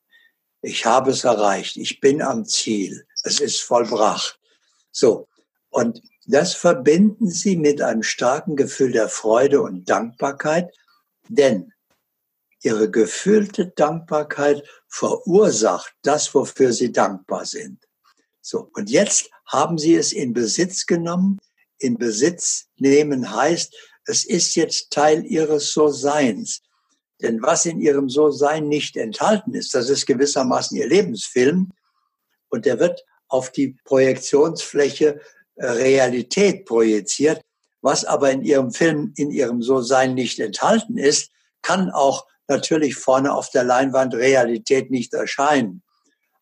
Ich 0.62 0.86
habe 0.86 1.10
es 1.10 1.24
erreicht. 1.24 1.76
Ich 1.76 2.00
bin 2.00 2.22
am 2.22 2.44
Ziel. 2.46 3.06
Es 3.24 3.40
ist 3.40 3.60
vollbracht. 3.60 4.38
So. 4.90 5.28
Und 5.70 6.02
das 6.26 6.54
verbinden 6.54 7.30
sie 7.30 7.56
mit 7.56 7.82
einem 7.82 8.02
starken 8.02 8.56
Gefühl 8.56 8.92
der 8.92 9.08
Freude 9.08 9.62
und 9.62 9.88
Dankbarkeit, 9.90 10.72
denn 11.28 11.72
ihre 12.62 12.90
gefühlte 12.90 13.68
Dankbarkeit 13.68 14.62
verursacht 14.86 15.94
das, 16.02 16.32
wofür 16.34 16.72
sie 16.72 16.92
dankbar 16.92 17.44
sind. 17.44 17.88
So, 18.40 18.70
und 18.74 18.90
jetzt 18.90 19.30
haben 19.52 19.78
sie 19.78 19.94
es 19.94 20.12
in 20.12 20.32
Besitz 20.32 20.86
genommen. 20.86 21.38
In 21.78 21.98
Besitz 21.98 22.66
nehmen 22.76 23.34
heißt, 23.34 23.74
es 24.06 24.24
ist 24.24 24.54
jetzt 24.56 24.90
Teil 24.90 25.24
ihres 25.26 25.72
So-Seins. 25.72 26.62
Denn 27.20 27.42
was 27.42 27.66
in 27.66 27.80
ihrem 27.80 28.08
So-Sein 28.08 28.66
nicht 28.66 28.96
enthalten 28.96 29.54
ist, 29.54 29.74
das 29.74 29.88
ist 29.90 30.06
gewissermaßen 30.06 30.76
ihr 30.76 30.88
Lebensfilm. 30.88 31.70
Und 32.48 32.66
der 32.66 32.80
wird 32.80 33.04
auf 33.28 33.52
die 33.52 33.76
Projektionsfläche 33.84 35.20
Realität 35.56 36.64
projiziert. 36.64 37.42
Was 37.80 38.04
aber 38.04 38.30
in 38.30 38.42
ihrem 38.42 38.72
Film, 38.72 39.12
in 39.16 39.30
ihrem 39.30 39.62
So-Sein 39.62 40.14
nicht 40.14 40.40
enthalten 40.40 40.98
ist, 40.98 41.30
kann 41.62 41.90
auch 41.90 42.26
natürlich 42.48 42.96
vorne 42.96 43.32
auf 43.32 43.50
der 43.50 43.64
Leinwand 43.64 44.14
Realität 44.14 44.90
nicht 44.90 45.14
erscheinen. 45.14 45.82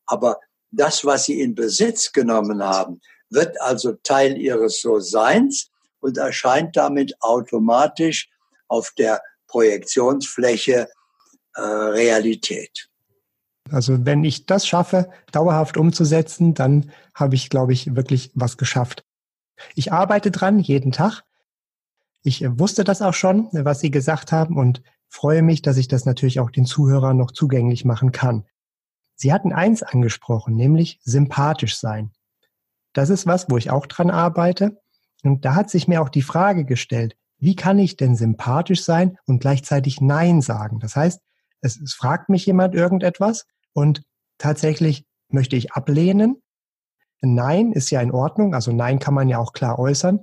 Aber 0.07 0.41
das, 0.71 1.05
was 1.05 1.25
sie 1.25 1.41
in 1.41 1.55
Besitz 1.55 2.13
genommen 2.13 2.63
haben, 2.63 3.01
wird 3.31 3.61
also 3.61 3.93
Teil 4.03 4.37
ihres 4.37 4.81
So-Seins 4.81 5.71
und 6.01 6.19
erscheint 6.19 6.77
damit 6.77 7.15
automatisch 7.21 8.29
auf 8.69 8.93
der 8.97 9.21
Projektionsfläche 9.47 10.89
äh, 11.55 11.61
Realität. 11.61 12.89
Also 13.71 14.05
wenn 14.05 14.25
ich 14.25 14.47
das 14.47 14.67
schaffe, 14.67 15.11
dauerhaft 15.33 15.77
umzusetzen, 15.77 16.55
dann 16.55 16.91
habe 17.15 17.35
ich, 17.35 17.51
glaube 17.51 17.73
ich, 17.73 17.95
wirklich 17.95 18.31
was 18.35 18.57
geschafft. 18.57 19.05
Ich 19.75 19.93
arbeite 19.93 20.31
dran 20.31 20.59
jeden 20.59 20.93
Tag. 20.93 21.23
Ich 22.23 22.45
wusste 22.59 22.85
das 22.85 23.03
auch 23.03 23.15
schon, 23.15 23.49
was 23.53 23.81
Sie 23.81 23.91
gesagt 23.91 24.33
haben 24.33 24.57
und 24.57 24.83
freue 25.09 25.43
mich, 25.43 25.63
dass 25.63 25.77
ich 25.77 25.89
das 25.89 26.05
natürlich 26.05 26.41
auch 26.41 26.51
den 26.51 26.67
Zuhörern 26.67 27.17
noch 27.17 27.31
zugänglich 27.31 27.85
machen 27.85 28.13
kann. 28.13 28.45
Sie 29.21 29.35
hatten 29.35 29.53
eins 29.53 29.83
angesprochen, 29.83 30.57
nämlich 30.57 30.99
sympathisch 31.05 31.79
sein. 31.79 32.11
Das 32.95 33.11
ist 33.11 33.27
was, 33.27 33.51
wo 33.51 33.59
ich 33.59 33.71
auch 33.71 33.85
dran 33.85 34.11
arbeite. 34.11 34.81
Und 35.23 35.45
da 35.45 35.55
hat 35.55 35.69
sich 35.69 35.87
mir 35.87 36.01
auch 36.01 36.09
die 36.09 36.23
Frage 36.23 36.65
gestellt, 36.65 37.19
wie 37.37 37.55
kann 37.55 37.79
ich 37.79 37.99
denn 37.99 38.17
sympathisch 38.17 38.83
sein 38.83 39.19
und 39.27 39.41
gleichzeitig 39.41 40.01
Nein 40.01 40.41
sagen? 40.41 40.81
Das 40.81 40.97
heißt, 40.97 41.21
es, 41.61 41.79
es 41.79 41.93
fragt 41.93 42.31
mich 42.31 42.47
jemand 42.47 42.75
irgendetwas 42.75 43.45
und 43.75 44.03
tatsächlich 44.39 45.05
möchte 45.29 45.55
ich 45.55 45.73
ablehnen. 45.73 46.41
Nein 47.21 47.73
ist 47.73 47.91
ja 47.91 48.01
in 48.01 48.13
Ordnung, 48.13 48.55
also 48.55 48.73
Nein 48.73 49.01
kann 49.01 49.13
man 49.13 49.29
ja 49.29 49.37
auch 49.37 49.53
klar 49.53 49.79
äußern. 49.79 50.23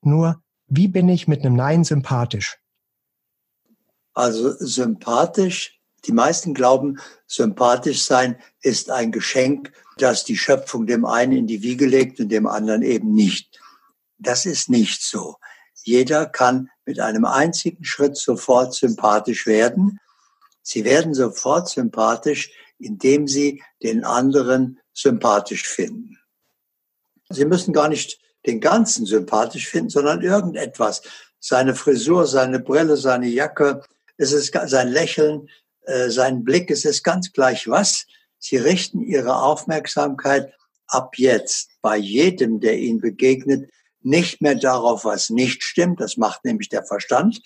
Nur, 0.00 0.42
wie 0.68 0.88
bin 0.88 1.10
ich 1.10 1.28
mit 1.28 1.44
einem 1.44 1.54
Nein 1.54 1.84
sympathisch? 1.84 2.56
Also 4.14 4.52
sympathisch 4.52 5.75
die 6.06 6.12
meisten 6.12 6.54
glauben, 6.54 6.98
sympathisch 7.26 8.04
sein 8.04 8.38
ist 8.62 8.90
ein 8.90 9.12
Geschenk, 9.12 9.72
das 9.98 10.24
die 10.24 10.36
Schöpfung 10.36 10.86
dem 10.86 11.04
einen 11.04 11.32
in 11.32 11.46
die 11.46 11.62
Wiege 11.62 11.86
legt 11.86 12.20
und 12.20 12.28
dem 12.28 12.46
anderen 12.46 12.82
eben 12.82 13.12
nicht. 13.12 13.60
Das 14.18 14.46
ist 14.46 14.68
nicht 14.68 15.02
so. 15.02 15.36
Jeder 15.82 16.26
kann 16.26 16.70
mit 16.84 17.00
einem 17.00 17.24
einzigen 17.24 17.84
Schritt 17.84 18.16
sofort 18.16 18.74
sympathisch 18.74 19.46
werden. 19.46 20.00
Sie 20.62 20.84
werden 20.84 21.14
sofort 21.14 21.68
sympathisch, 21.68 22.50
indem 22.78 23.26
Sie 23.26 23.62
den 23.82 24.04
anderen 24.04 24.80
sympathisch 24.92 25.66
finden. 25.66 26.18
Sie 27.30 27.44
müssen 27.44 27.72
gar 27.72 27.88
nicht 27.88 28.18
den 28.46 28.60
ganzen 28.60 29.06
sympathisch 29.06 29.68
finden, 29.68 29.90
sondern 29.90 30.22
irgendetwas. 30.22 31.02
Seine 31.40 31.74
Frisur, 31.74 32.26
seine 32.26 32.60
Brille, 32.60 32.96
seine 32.96 33.26
Jacke, 33.26 33.82
es 34.16 34.32
ist 34.32 34.52
sein 34.66 34.88
Lächeln, 34.88 35.48
äh, 35.86 36.10
sein 36.10 36.44
Blick, 36.44 36.70
es 36.70 36.84
ist 36.84 37.02
ganz 37.02 37.32
gleich 37.32 37.68
was. 37.68 38.06
Sie 38.38 38.56
richten 38.56 39.00
ihre 39.00 39.42
Aufmerksamkeit 39.42 40.52
ab 40.88 41.14
jetzt 41.16 41.70
bei 41.80 41.96
jedem, 41.96 42.60
der 42.60 42.78
ihnen 42.78 43.00
begegnet, 43.00 43.70
nicht 44.02 44.40
mehr 44.40 44.54
darauf, 44.54 45.04
was 45.04 45.30
nicht 45.30 45.62
stimmt. 45.62 46.00
Das 46.00 46.16
macht 46.16 46.44
nämlich 46.44 46.68
der 46.68 46.84
Verstand. 46.84 47.40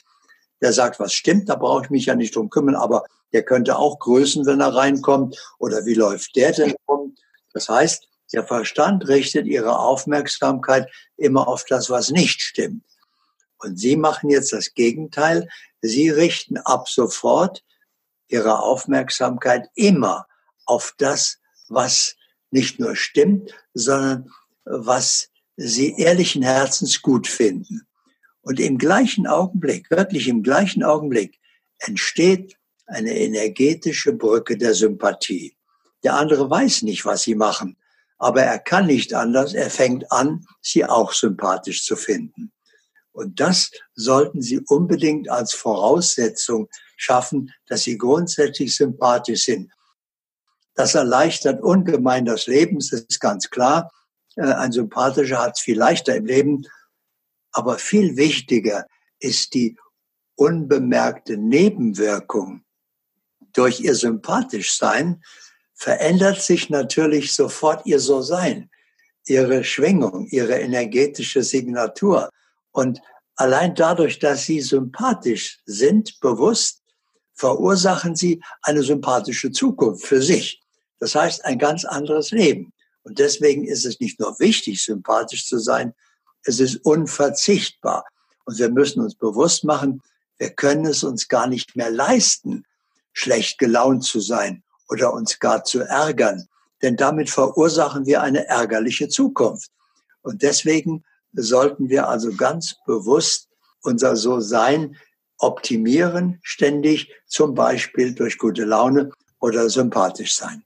Der 0.61 0.73
sagt, 0.73 1.01
was 1.01 1.15
stimmt, 1.15 1.49
da 1.49 1.57
brauche 1.57 1.85
ich 1.85 1.91
mich 1.91 2.07
ja 2.07 2.15
nicht 2.15 2.37
drum 2.37 2.51
kümmern, 2.51 2.75
aber 2.75 3.05
der 3.33 3.45
könnte 3.45 3.77
auch 3.79 3.99
grüßen, 3.99 4.45
wenn 4.45 4.61
er 4.61 4.75
reinkommt. 4.75 5.39
Oder 5.59 5.87
wie 5.87 5.95
läuft 5.95 6.37
der 6.37 6.53
denn 6.53 6.75
rum? 6.87 7.15
Das 7.55 7.69
heißt, 7.69 8.07
der 8.33 8.47
Verstand 8.47 9.09
richtet 9.09 9.47
ihre 9.47 9.79
Aufmerksamkeit 9.79 10.89
immer 11.17 11.49
auf 11.49 11.65
das, 11.65 11.91
was 11.91 12.11
nicht 12.11 12.43
stimmt. 12.43 12.85
Und 13.59 13.79
Sie 13.79 13.97
machen 13.97 14.31
jetzt 14.31 14.53
das 14.53 14.75
Gegenteil. 14.75 15.49
Sie 15.83 16.11
richten 16.11 16.59
ab 16.59 16.89
sofort 16.89 17.63
ihre 18.33 18.61
Aufmerksamkeit 18.61 19.69
immer 19.75 20.27
auf 20.67 20.95
das, 20.99 21.39
was 21.69 22.17
nicht 22.51 22.81
nur 22.81 22.97
stimmt, 22.97 23.53
sondern 23.75 24.31
was 24.65 25.29
sie 25.57 25.95
ehrlichen 25.99 26.43
Herzens 26.43 27.03
gut 27.03 27.27
finden. 27.27 27.83
Und 28.43 28.59
im 28.61 28.79
gleichen 28.79 29.27
Augenblick, 29.27 29.91
wirklich 29.91 30.29
im 30.29 30.43
gleichen 30.43 30.83
Augenblick, 30.83 31.39
entsteht 31.79 32.57
eine 32.87 33.17
energetische 33.17 34.13
Brücke 34.13 34.57
der 34.57 34.75
Sympathie. 34.75 35.57
Der 36.03 36.15
andere 36.15 36.49
weiß 36.49 36.83
nicht, 36.83 37.05
was 37.05 37.23
sie 37.23 37.35
machen, 37.35 37.77
aber 38.19 38.43
er 38.43 38.59
kann 38.59 38.87
nicht 38.87 39.15
anders. 39.15 39.55
Er 39.55 39.71
fängt 39.71 40.11
an, 40.11 40.47
sie 40.61 40.85
auch 40.85 41.13
sympathisch 41.13 41.85
zu 41.85 41.97
finden. 41.97 42.53
Und 43.13 43.41
das 43.41 43.71
sollten 43.95 44.41
Sie 44.41 44.61
unbedingt 44.61 45.29
als 45.29 45.53
Voraussetzung 45.53 46.69
schaffen, 47.01 47.53
dass 47.67 47.83
sie 47.83 47.97
grundsätzlich 47.97 48.77
sympathisch 48.77 49.45
sind. 49.45 49.73
Das 50.75 50.95
erleichtert 50.95 51.63
ungemein 51.63 52.25
das 52.25 52.47
Leben, 52.47 52.79
das 52.79 53.01
ist 53.01 53.21
ganz 53.21 53.51
klar. 53.51 53.91
Äh, 54.37 54.43
ein 54.43 54.73
Sympathischer 54.73 55.39
hat 55.39 55.57
es 55.57 55.61
viel 55.61 55.79
leichter 55.79 56.15
im 56.15 56.27
Leben. 56.27 56.67
Aber 57.53 57.79
viel 57.79 58.17
wichtiger 58.17 58.87
ist 59.19 59.55
die 59.55 59.77
unbemerkte 60.37 61.37
Nebenwirkung. 61.37 62.65
Durch 63.53 63.81
ihr 63.81 63.95
sympathisch 63.95 64.77
sein 64.77 65.23
verändert 65.75 66.41
sich 66.41 66.71
natürlich 66.71 67.33
sofort 67.33 67.85
ihr 67.87 67.99
So-Sein, 67.99 68.71
ihre 69.27 69.65
Schwingung, 69.65 70.27
ihre 70.29 70.61
energetische 70.61 71.43
Signatur. 71.43 72.31
Und 72.71 73.01
allein 73.35 73.75
dadurch, 73.75 74.19
dass 74.19 74.45
sie 74.45 74.61
sympathisch 74.61 75.61
sind, 75.65 76.21
bewusst, 76.21 76.80
verursachen 77.41 78.17
sie 78.17 78.43
eine 78.61 78.83
sympathische 78.83 79.51
Zukunft 79.51 80.05
für 80.05 80.21
sich. 80.21 80.61
Das 80.99 81.15
heißt, 81.15 81.43
ein 81.47 81.59
ganz 81.59 81.87
anderes 81.87 82.33
Leben. 82.33 82.75
Und 83.03 83.19
deswegen 83.19 83.65
ist 83.65 83.87
es 83.87 83.99
nicht 83.99 84.21
nur 84.21 84.39
wichtig, 84.39 84.85
sympathisch 84.85 85.47
zu 85.47 85.59
sein, 85.59 85.95
es 86.45 86.61
ist 86.61 86.85
unverzichtbar. 86.85 88.05
Und 88.45 88.59
wir 88.59 88.71
müssen 88.71 89.01
uns 89.01 89.15
bewusst 89.15 89.65
machen, 89.65 90.03
wir 90.37 90.51
können 90.51 90.85
es 90.85 91.03
uns 91.03 91.29
gar 91.29 91.47
nicht 91.47 91.77
mehr 91.77 91.91
leisten, 91.91 92.65
schlecht 93.15 93.59
gelaunt 93.59 94.05
zu 94.05 94.21
sein 94.21 94.63
oder 94.91 95.15
uns 95.15 95.39
gar 95.39 95.65
zu 95.65 95.81
ärgern. 95.81 96.47
Denn 96.83 96.97
damit 96.97 97.31
verursachen 97.31 98.05
wir 98.05 98.21
eine 98.21 98.47
ärgerliche 98.49 99.09
Zukunft. 99.09 99.71
Und 100.21 100.43
deswegen 100.43 101.05
sollten 101.33 101.89
wir 101.89 102.07
also 102.07 102.35
ganz 102.35 102.77
bewusst 102.85 103.49
unser 103.81 104.15
So-Sein 104.17 104.97
optimieren 105.41 106.39
ständig, 106.43 107.13
zum 107.27 107.55
Beispiel 107.55 108.15
durch 108.15 108.39
gute 108.39 108.65
Laune 108.65 109.11
oder 109.41 109.69
sympathisch 109.71 110.35
sein. 110.35 110.63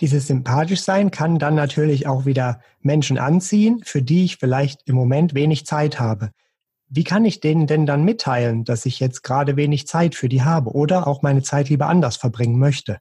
Dieses 0.00 0.26
sympathisch 0.26 0.82
sein 0.82 1.10
kann 1.10 1.38
dann 1.38 1.54
natürlich 1.54 2.06
auch 2.06 2.26
wieder 2.26 2.60
Menschen 2.80 3.16
anziehen, 3.16 3.82
für 3.84 4.02
die 4.02 4.24
ich 4.24 4.36
vielleicht 4.36 4.82
im 4.86 4.96
Moment 4.96 5.34
wenig 5.34 5.66
Zeit 5.66 6.00
habe. 6.00 6.30
Wie 6.88 7.04
kann 7.04 7.24
ich 7.24 7.40
denen 7.40 7.66
denn 7.66 7.86
dann 7.86 8.04
mitteilen, 8.04 8.64
dass 8.64 8.86
ich 8.86 9.00
jetzt 9.00 9.22
gerade 9.22 9.56
wenig 9.56 9.86
Zeit 9.86 10.14
für 10.14 10.28
die 10.28 10.42
habe 10.42 10.70
oder 10.70 11.06
auch 11.06 11.22
meine 11.22 11.42
Zeit 11.42 11.68
lieber 11.68 11.86
anders 11.86 12.16
verbringen 12.16 12.58
möchte? 12.58 12.98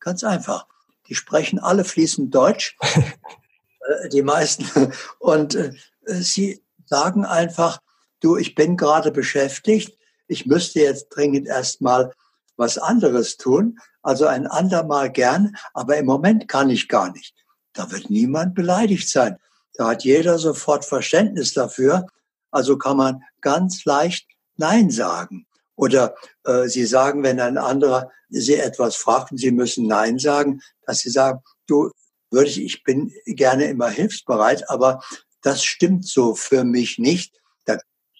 Ganz 0.00 0.24
einfach. 0.24 0.66
Die 1.08 1.14
sprechen 1.14 1.58
alle 1.58 1.84
fließend 1.84 2.34
Deutsch, 2.34 2.76
äh, 2.92 4.08
die 4.10 4.22
meisten. 4.22 4.92
Und 5.18 5.54
äh, 5.54 5.72
sie 6.06 6.62
sagen 6.86 7.24
einfach, 7.24 7.80
du, 8.24 8.36
ich 8.36 8.54
bin 8.54 8.76
gerade 8.76 9.12
beschäftigt, 9.12 9.98
ich 10.26 10.46
müsste 10.46 10.80
jetzt 10.80 11.10
dringend 11.10 11.46
erstmal 11.46 12.12
was 12.56 12.78
anderes 12.78 13.36
tun, 13.36 13.78
also 14.02 14.26
ein 14.26 14.46
andermal 14.46 15.10
gern, 15.10 15.56
aber 15.74 15.96
im 15.98 16.06
Moment 16.06 16.48
kann 16.48 16.70
ich 16.70 16.88
gar 16.88 17.12
nicht. 17.12 17.34
Da 17.74 17.90
wird 17.90 18.08
niemand 18.10 18.54
beleidigt 18.54 19.08
sein. 19.10 19.36
Da 19.74 19.88
hat 19.88 20.04
jeder 20.04 20.38
sofort 20.38 20.84
Verständnis 20.84 21.52
dafür. 21.52 22.06
Also 22.50 22.78
kann 22.78 22.96
man 22.96 23.22
ganz 23.40 23.84
leicht 23.84 24.26
Nein 24.56 24.90
sagen. 24.90 25.46
Oder 25.74 26.14
äh, 26.44 26.68
Sie 26.68 26.86
sagen, 26.86 27.24
wenn 27.24 27.40
ein 27.40 27.58
anderer 27.58 28.10
Sie 28.28 28.54
etwas 28.54 28.94
fragt 28.94 29.32
und 29.32 29.38
Sie 29.38 29.50
müssen 29.50 29.88
Nein 29.88 30.18
sagen, 30.18 30.60
dass 30.86 31.00
Sie 31.00 31.10
sagen, 31.10 31.40
du 31.66 31.90
würde 32.30 32.48
ich, 32.48 32.62
ich 32.62 32.84
bin 32.84 33.12
gerne 33.26 33.64
immer 33.64 33.88
hilfsbereit, 33.88 34.70
aber 34.70 35.02
das 35.42 35.64
stimmt 35.64 36.06
so 36.06 36.34
für 36.34 36.64
mich 36.64 36.98
nicht 36.98 37.34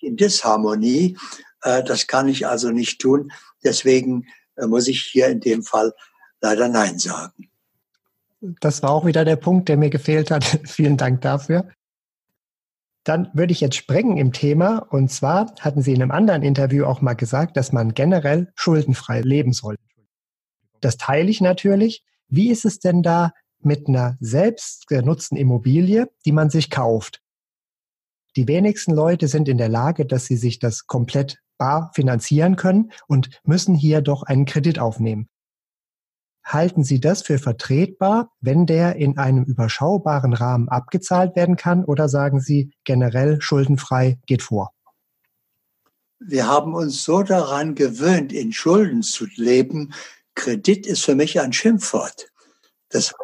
in 0.04 0.16
Disharmonie. 0.16 1.16
Äh, 1.62 1.82
das 1.84 2.06
kann 2.06 2.28
ich 2.28 2.46
also 2.46 2.70
nicht 2.70 3.00
tun. 3.00 3.32
Deswegen 3.62 4.26
äh, 4.56 4.66
muss 4.66 4.88
ich 4.88 5.02
hier 5.02 5.28
in 5.28 5.40
dem 5.40 5.62
Fall 5.62 5.92
leider 6.40 6.68
Nein 6.68 6.98
sagen. 6.98 7.48
Das 8.60 8.82
war 8.82 8.90
auch 8.90 9.06
wieder 9.06 9.24
der 9.24 9.36
Punkt, 9.36 9.68
der 9.68 9.76
mir 9.76 9.90
gefehlt 9.90 10.30
hat. 10.30 10.44
Vielen 10.66 10.96
Dank 10.96 11.22
dafür. 11.22 11.68
Dann 13.04 13.30
würde 13.34 13.52
ich 13.52 13.60
jetzt 13.60 13.76
sprengen 13.76 14.16
im 14.16 14.32
Thema. 14.32 14.78
Und 14.78 15.10
zwar 15.10 15.54
hatten 15.60 15.82
Sie 15.82 15.92
in 15.92 16.02
einem 16.02 16.10
anderen 16.10 16.42
Interview 16.42 16.84
auch 16.84 17.00
mal 17.00 17.14
gesagt, 17.14 17.56
dass 17.56 17.72
man 17.72 17.94
generell 17.94 18.52
schuldenfrei 18.54 19.20
leben 19.20 19.52
soll. 19.52 19.76
Das 20.80 20.96
teile 20.96 21.30
ich 21.30 21.40
natürlich. 21.40 22.04
Wie 22.28 22.50
ist 22.50 22.64
es 22.64 22.78
denn 22.78 23.02
da 23.02 23.32
mit 23.60 23.88
einer 23.88 24.16
selbstgenutzten 24.20 25.36
Immobilie, 25.36 26.10
die 26.24 26.32
man 26.32 26.50
sich 26.50 26.70
kauft? 26.70 27.23
Die 28.36 28.48
wenigsten 28.48 28.92
Leute 28.92 29.28
sind 29.28 29.48
in 29.48 29.58
der 29.58 29.68
Lage, 29.68 30.06
dass 30.06 30.26
sie 30.26 30.36
sich 30.36 30.58
das 30.58 30.86
komplett 30.86 31.38
bar 31.56 31.92
finanzieren 31.94 32.56
können 32.56 32.90
und 33.06 33.30
müssen 33.44 33.74
hier 33.76 34.00
doch 34.00 34.24
einen 34.24 34.44
Kredit 34.44 34.78
aufnehmen. 34.78 35.28
halten 36.44 36.84
Sie 36.84 37.00
das 37.00 37.22
für 37.22 37.38
vertretbar, 37.38 38.30
wenn 38.40 38.66
der 38.66 38.96
in 38.96 39.16
einem 39.16 39.44
überschaubaren 39.44 40.34
Rahmen 40.34 40.68
abgezahlt 40.68 41.36
werden 41.36 41.56
kann? 41.56 41.84
Oder 41.84 42.08
sagen 42.08 42.38
Sie 42.40 42.70
generell 42.84 43.40
schuldenfrei 43.40 44.18
geht 44.26 44.42
vor? 44.42 44.74
Wir 46.18 46.46
haben 46.46 46.74
uns 46.74 47.02
so 47.02 47.22
daran 47.22 47.74
gewöhnt, 47.74 48.32
in 48.32 48.52
Schulden 48.52 49.02
zu 49.02 49.26
leben. 49.36 49.94
Kredit 50.34 50.86
ist 50.86 51.04
für 51.04 51.14
mich 51.14 51.40
ein 51.40 51.52
Schimpfwort. 51.52 52.30
Das 52.90 53.14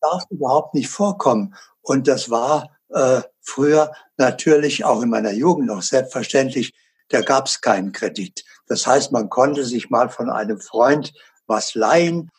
darf 0.00 0.24
überhaupt 0.30 0.74
nicht 0.74 0.88
vorkommen. 0.88 1.54
Und 1.82 2.08
das 2.08 2.30
war 2.30 2.70
äh, 2.92 3.22
früher 3.40 3.92
natürlich 4.16 4.84
auch 4.84 5.02
in 5.02 5.10
meiner 5.10 5.32
Jugend 5.32 5.66
noch 5.66 5.82
selbstverständlich. 5.82 6.74
Da 7.08 7.22
gab 7.22 7.46
es 7.46 7.60
keinen 7.60 7.92
Kredit. 7.92 8.44
Das 8.66 8.86
heißt, 8.86 9.12
man 9.12 9.28
konnte 9.28 9.64
sich 9.64 9.90
mal 9.90 10.08
von 10.08 10.30
einem 10.30 10.60
Freund 10.60 11.12
was 11.46 11.74
leihen 11.74 12.30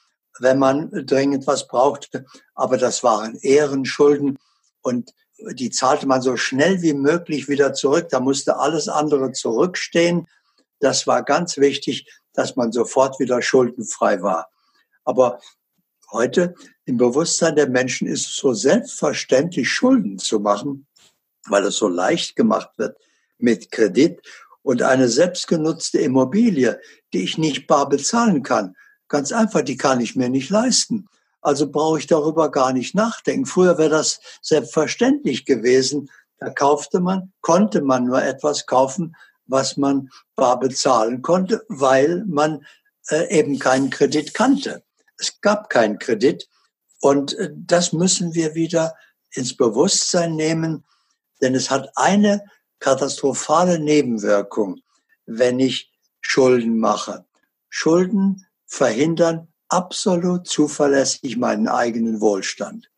wenn 0.42 0.60
man 0.60 0.90
dringend 1.06 1.48
was 1.48 1.68
brauchte. 1.68 2.26
Aber 2.56 2.78
das 2.78 3.04
waren 3.04 3.36
Ehrenschulden 3.42 4.40
und 4.82 5.12
die 5.54 5.72
zahlte 5.72 6.08
man 6.08 6.22
so 6.22 6.38
schnell 6.38 6.82
wie 6.82 6.94
möglich 6.94 7.48
wieder 7.48 7.74
zurück. 7.74 8.10
Da 8.10 8.20
musste 8.20 8.58
alles 8.58 8.88
andere 8.88 9.32
zurückstehen. 9.32 10.28
Das 10.80 11.08
war 11.08 11.24
ganz 11.24 11.58
wichtig, 11.58 12.08
dass 12.34 12.56
man 12.56 12.72
sofort 12.72 13.20
wieder 13.20 13.42
schuldenfrei 13.42 14.22
war. 14.22 14.50
Aber 15.04 15.40
heute 16.12 16.54
im 16.92 16.98
Bewusstsein 16.98 17.56
der 17.56 17.68
Menschen 17.68 18.08
ist 18.08 18.28
es 18.28 18.36
so 18.36 18.54
selbstverständlich, 18.54 19.70
Schulden 19.70 20.20
zu 20.20 20.40
machen, 20.40 20.88
weil 21.48 21.66
es 21.66 21.78
so 21.78 21.88
leicht 21.88 22.36
gemacht 22.36 22.70
wird 22.78 22.98
mit 23.38 23.72
Kredit 23.72 24.22
und 24.62 24.82
eine 24.82 25.10
selbstgenutzte 25.10 26.00
Immobilie, 26.00 26.80
die 27.14 27.24
ich 27.24 27.38
nicht 27.38 27.68
bar 27.68 27.90
bezahlen 27.90 28.44
kann, 28.44 28.76
Ganz 29.12 29.34
einfach, 29.34 29.62
die 29.62 29.76
kann 29.76 30.00
ich 30.00 30.16
mir 30.16 30.30
nicht 30.30 30.50
leisten. 30.50 31.10
Also 31.42 31.70
brauche 31.70 32.00
ich 32.00 32.08
darüber 32.08 32.50
gar 32.50 32.72
nicht 32.72 32.96
nachdenken. 32.96 33.46
Früher 33.46 33.78
wäre 33.78 33.90
das 33.90 34.22
selbstverständlich 34.42 35.44
gewesen. 35.44 36.10
Da 36.38 36.50
kaufte 36.50 37.02
man, 37.02 37.34
konnte 37.42 37.82
man 37.82 38.06
nur 38.06 38.24
etwas 38.24 38.68
kaufen, 38.68 39.14
was 39.48 39.76
man 39.76 40.10
bar 40.38 40.62
bezahlen 40.62 41.22
konnte, 41.22 41.62
weil 41.68 42.24
man 42.26 42.66
äh, 43.10 43.38
eben 43.38 43.60
keinen 43.60 43.90
Kredit 43.90 44.34
kannte. 44.34 44.82
Es 45.18 45.42
gab 45.42 45.70
keinen 45.70 46.00
Kredit. 46.00 46.48
Und 47.02 47.34
äh, 47.38 47.50
das 47.54 47.92
müssen 47.92 48.34
wir 48.34 48.56
wieder 48.56 48.96
ins 49.34 49.56
Bewusstsein 49.56 50.36
nehmen, 50.36 50.86
denn 51.42 51.56
es 51.56 51.70
hat 51.70 51.90
eine 51.96 52.44
katastrophale 52.80 53.80
Nebenwirkung, 53.80 54.82
wenn 55.26 55.60
ich 55.60 55.92
Schulden 56.22 56.80
mache. 56.80 57.26
Schulden 57.70 58.46
verhindern 58.66 59.48
absolut 59.68 60.48
zuverlässig 60.48 61.38
meinen 61.38 61.68
eigenen 61.68 62.22
Wohlstand. 62.22 62.90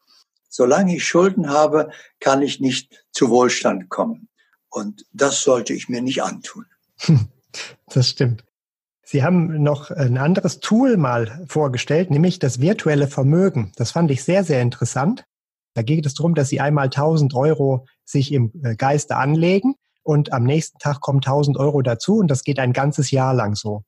Solange 0.50 0.98
ich 0.98 1.06
Schulden 1.06 1.50
habe, 1.50 1.90
kann 2.20 2.42
ich 2.42 2.60
nicht 2.60 3.06
zu 3.12 3.30
Wohlstand 3.30 3.90
kommen. 3.90 4.30
Und 4.70 5.06
das 5.12 5.42
sollte 5.44 5.74
ich 5.74 5.90
mir 5.90 6.02
nicht 6.02 6.22
antun. 6.22 6.66
Das 7.94 8.10
stimmt. 8.10 8.44
Sie 9.14 9.24
haben 9.24 9.62
noch 9.62 9.92
ein 9.92 10.18
anderes 10.18 10.60
Tool 10.60 10.98
mal 10.98 11.46
vorgestellt, 11.48 12.10
nämlich 12.10 12.40
das 12.40 12.60
virtuelle 12.60 13.08
Vermögen. 13.08 13.72
Das 13.76 13.92
fand 13.92 14.10
ich 14.10 14.24
sehr, 14.24 14.44
sehr 14.44 14.60
interessant. 14.60 15.26
Da 15.76 15.84
geht 15.84 16.08
es 16.08 16.16
darum, 16.16 16.34
dass 16.34 16.50
Sie 16.50 16.60
einmal 16.60 16.86
1000 16.86 17.36
Euro 17.36 17.86
sich 18.06 18.32
im 18.32 18.52
äh, 18.64 18.76
Geiste 18.76 19.16
anlegen 19.18 19.76
und 20.02 20.34
am 20.34 20.46
nächsten 20.46 20.80
Tag 20.80 21.00
kommen 21.00 21.20
1000 21.20 21.58
Euro 21.58 21.84
dazu 21.84 22.18
und 22.18 22.28
das 22.28 22.44
geht 22.44 22.58
ein 22.58 22.74
ganzes 22.74 23.12
Jahr 23.12 23.36
lang 23.36 23.54
so. 23.54 23.84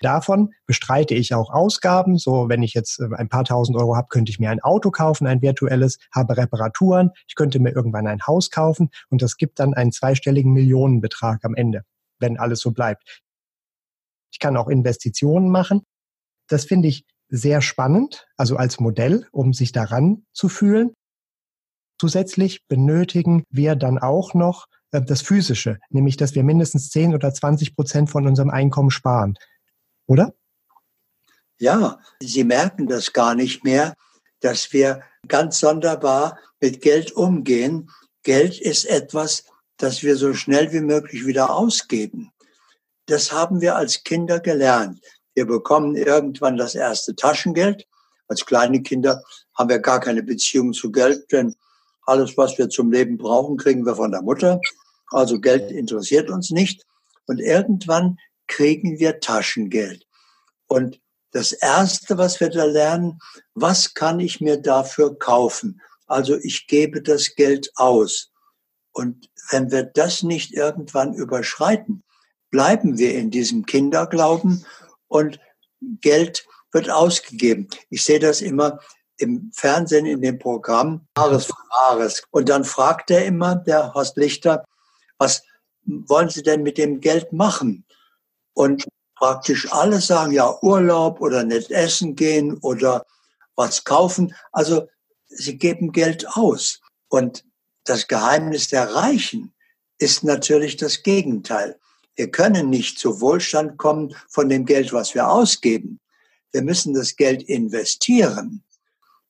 Davon 0.00 0.54
bestreite 0.64 1.12
ich 1.12 1.34
auch 1.34 1.50
Ausgaben. 1.50 2.16
So, 2.16 2.48
wenn 2.48 2.62
ich 2.62 2.72
jetzt 2.72 2.98
äh, 2.98 3.14
ein 3.14 3.28
paar 3.28 3.44
tausend 3.44 3.76
Euro 3.76 3.94
habe, 3.94 4.08
könnte 4.08 4.30
ich 4.30 4.40
mir 4.40 4.48
ein 4.48 4.62
Auto 4.62 4.90
kaufen, 4.90 5.26
ein 5.26 5.42
virtuelles, 5.42 5.98
habe 6.14 6.34
Reparaturen. 6.34 7.10
Ich 7.28 7.34
könnte 7.34 7.58
mir 7.58 7.72
irgendwann 7.72 8.06
ein 8.06 8.26
Haus 8.26 8.50
kaufen 8.50 8.88
und 9.10 9.20
das 9.20 9.36
gibt 9.36 9.58
dann 9.58 9.74
einen 9.74 9.92
zweistelligen 9.92 10.54
Millionenbetrag 10.54 11.44
am 11.44 11.54
Ende, 11.54 11.82
wenn 12.20 12.38
alles 12.38 12.60
so 12.60 12.70
bleibt. 12.70 13.20
Ich 14.30 14.38
kann 14.38 14.56
auch 14.56 14.68
Investitionen 14.68 15.50
machen. 15.50 15.82
Das 16.48 16.64
finde 16.64 16.88
ich 16.88 17.04
sehr 17.28 17.60
spannend, 17.60 18.26
also 18.36 18.56
als 18.56 18.78
Modell, 18.78 19.26
um 19.32 19.52
sich 19.52 19.72
daran 19.72 20.26
zu 20.32 20.48
fühlen. 20.48 20.94
Zusätzlich 21.98 22.66
benötigen 22.68 23.44
wir 23.50 23.74
dann 23.74 23.98
auch 23.98 24.34
noch 24.34 24.66
äh, 24.92 25.02
das 25.02 25.22
Physische, 25.22 25.78
nämlich 25.88 26.16
dass 26.16 26.34
wir 26.34 26.44
mindestens 26.44 26.90
10 26.90 27.14
oder 27.14 27.32
20 27.32 27.74
Prozent 27.74 28.10
von 28.10 28.26
unserem 28.26 28.50
Einkommen 28.50 28.90
sparen 28.90 29.36
oder? 30.06 30.34
Ja, 31.58 31.98
Sie 32.20 32.44
merken 32.44 32.86
das 32.86 33.12
gar 33.12 33.34
nicht 33.34 33.64
mehr, 33.64 33.94
dass 34.40 34.72
wir 34.72 35.02
ganz 35.26 35.58
sonderbar 35.58 36.38
mit 36.60 36.82
Geld 36.82 37.12
umgehen. 37.12 37.90
Geld 38.22 38.60
ist 38.60 38.84
etwas, 38.84 39.44
das 39.76 40.02
wir 40.02 40.16
so 40.16 40.34
schnell 40.34 40.72
wie 40.72 40.80
möglich 40.80 41.26
wieder 41.26 41.54
ausgeben. 41.54 42.30
Das 43.06 43.32
haben 43.32 43.60
wir 43.60 43.76
als 43.76 44.02
Kinder 44.02 44.40
gelernt. 44.40 45.00
Wir 45.34 45.46
bekommen 45.46 45.96
irgendwann 45.96 46.56
das 46.56 46.74
erste 46.74 47.14
Taschengeld. 47.14 47.86
Als 48.28 48.44
kleine 48.44 48.82
Kinder 48.82 49.22
haben 49.54 49.68
wir 49.68 49.78
gar 49.78 50.00
keine 50.00 50.22
Beziehung 50.22 50.72
zu 50.72 50.90
Geld, 50.90 51.30
denn 51.30 51.54
alles, 52.02 52.36
was 52.36 52.58
wir 52.58 52.68
zum 52.68 52.90
Leben 52.90 53.16
brauchen, 53.16 53.56
kriegen 53.56 53.84
wir 53.86 53.96
von 53.96 54.10
der 54.10 54.22
Mutter. 54.22 54.60
Also 55.10 55.40
Geld 55.40 55.70
interessiert 55.70 56.30
uns 56.30 56.50
nicht. 56.50 56.84
Und 57.26 57.40
irgendwann 57.40 58.18
kriegen 58.46 58.98
wir 58.98 59.20
Taschengeld. 59.20 60.06
Und 60.66 61.00
das 61.32 61.52
Erste, 61.52 62.18
was 62.18 62.40
wir 62.40 62.48
da 62.48 62.64
lernen, 62.64 63.18
was 63.54 63.94
kann 63.94 64.20
ich 64.20 64.40
mir 64.40 64.56
dafür 64.56 65.18
kaufen? 65.18 65.80
Also 66.06 66.36
ich 66.36 66.66
gebe 66.66 67.02
das 67.02 67.34
Geld 67.34 67.70
aus. 67.76 68.30
Und 68.92 69.28
wenn 69.50 69.70
wir 69.70 69.84
das 69.84 70.22
nicht 70.22 70.54
irgendwann 70.54 71.14
überschreiten, 71.14 72.04
bleiben 72.56 72.96
wir 72.96 73.14
in 73.14 73.30
diesem 73.30 73.66
Kinderglauben 73.66 74.64
und 75.08 75.38
Geld 76.00 76.46
wird 76.72 76.88
ausgegeben. 76.88 77.68
Ich 77.90 78.02
sehe 78.02 78.18
das 78.18 78.40
immer 78.40 78.80
im 79.18 79.50
Fernsehen 79.52 80.06
in 80.06 80.22
dem 80.22 80.38
Programm 80.38 81.06
Wahres 81.16 81.44
für 81.44 81.52
Wahres. 81.52 82.22
Und 82.30 82.48
dann 82.48 82.64
fragt 82.64 83.10
er 83.10 83.26
immer, 83.26 83.56
der 83.56 83.92
Horst 83.92 84.16
Lichter, 84.16 84.64
was 85.18 85.42
wollen 85.84 86.30
Sie 86.30 86.42
denn 86.42 86.62
mit 86.62 86.78
dem 86.78 87.02
Geld 87.02 87.30
machen? 87.30 87.84
Und 88.54 88.86
praktisch 89.16 89.70
alle 89.70 90.00
sagen 90.00 90.32
ja 90.32 90.58
Urlaub 90.62 91.20
oder 91.20 91.44
nicht 91.44 91.70
essen 91.70 92.16
gehen 92.16 92.56
oder 92.62 93.04
was 93.54 93.84
kaufen. 93.84 94.34
Also 94.52 94.88
sie 95.26 95.58
geben 95.58 95.92
Geld 95.92 96.26
aus. 96.34 96.80
Und 97.08 97.44
das 97.84 98.08
Geheimnis 98.08 98.68
der 98.68 98.94
Reichen 98.94 99.54
ist 99.98 100.24
natürlich 100.24 100.78
das 100.78 101.02
Gegenteil. 101.02 101.78
Wir 102.16 102.30
können 102.30 102.70
nicht 102.70 102.98
zu 102.98 103.20
Wohlstand 103.20 103.76
kommen 103.76 104.14
von 104.28 104.48
dem 104.48 104.64
Geld, 104.64 104.92
was 104.92 105.14
wir 105.14 105.28
ausgeben. 105.28 106.00
Wir 106.50 106.62
müssen 106.62 106.94
das 106.94 107.16
Geld 107.16 107.42
investieren. 107.42 108.64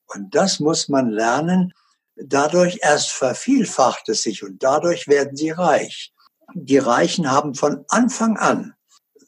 Und 0.07 0.35
das 0.35 0.61
muss 0.61 0.89
man 0.89 1.11
lernen. 1.11 1.73
Dadurch 2.15 2.79
erst 2.83 3.11
vervielfacht 3.11 4.09
es 4.09 4.23
sich 4.23 4.43
und 4.43 4.63
dadurch 4.63 5.09
werden 5.09 5.37
sie 5.37 5.51
reich. 5.51 6.13
Die 6.55 6.79
Reichen 6.79 7.31
haben 7.31 7.55
von 7.55 7.85
Anfang 7.89 8.37
an 8.37 8.77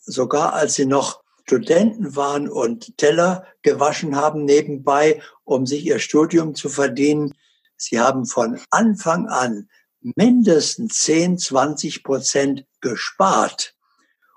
sogar 0.09 0.55
als 0.55 0.75
sie 0.75 0.87
noch 0.87 1.23
Studenten 1.45 2.17
waren 2.17 2.49
und 2.49 2.99
Teller 2.99 3.47
gewaschen 3.63 4.17
haben 4.17 4.45
nebenbei, 4.45 5.23
um 5.45 5.67
sich 5.67 5.87
ihr 5.87 5.99
Studium 5.99 6.55
zu 6.55 6.69
verdienen. 6.69 7.35
Sie 7.77 8.01
haben 8.01 8.27
von 8.27 8.61
Anfang 8.71 9.29
an 9.29 9.69
mindestens 10.17 11.01
10, 11.01 11.39
20 11.39 12.03
Prozent 12.03 12.65
gespart. 12.81 13.75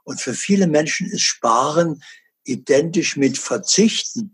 Und 0.04 0.20
für 0.20 0.34
viele 0.34 0.68
Menschen 0.68 1.08
ist 1.08 1.22
Sparen 1.22 2.02
identisch 2.44 3.18
mit 3.18 3.38
Verzichten. 3.38 4.34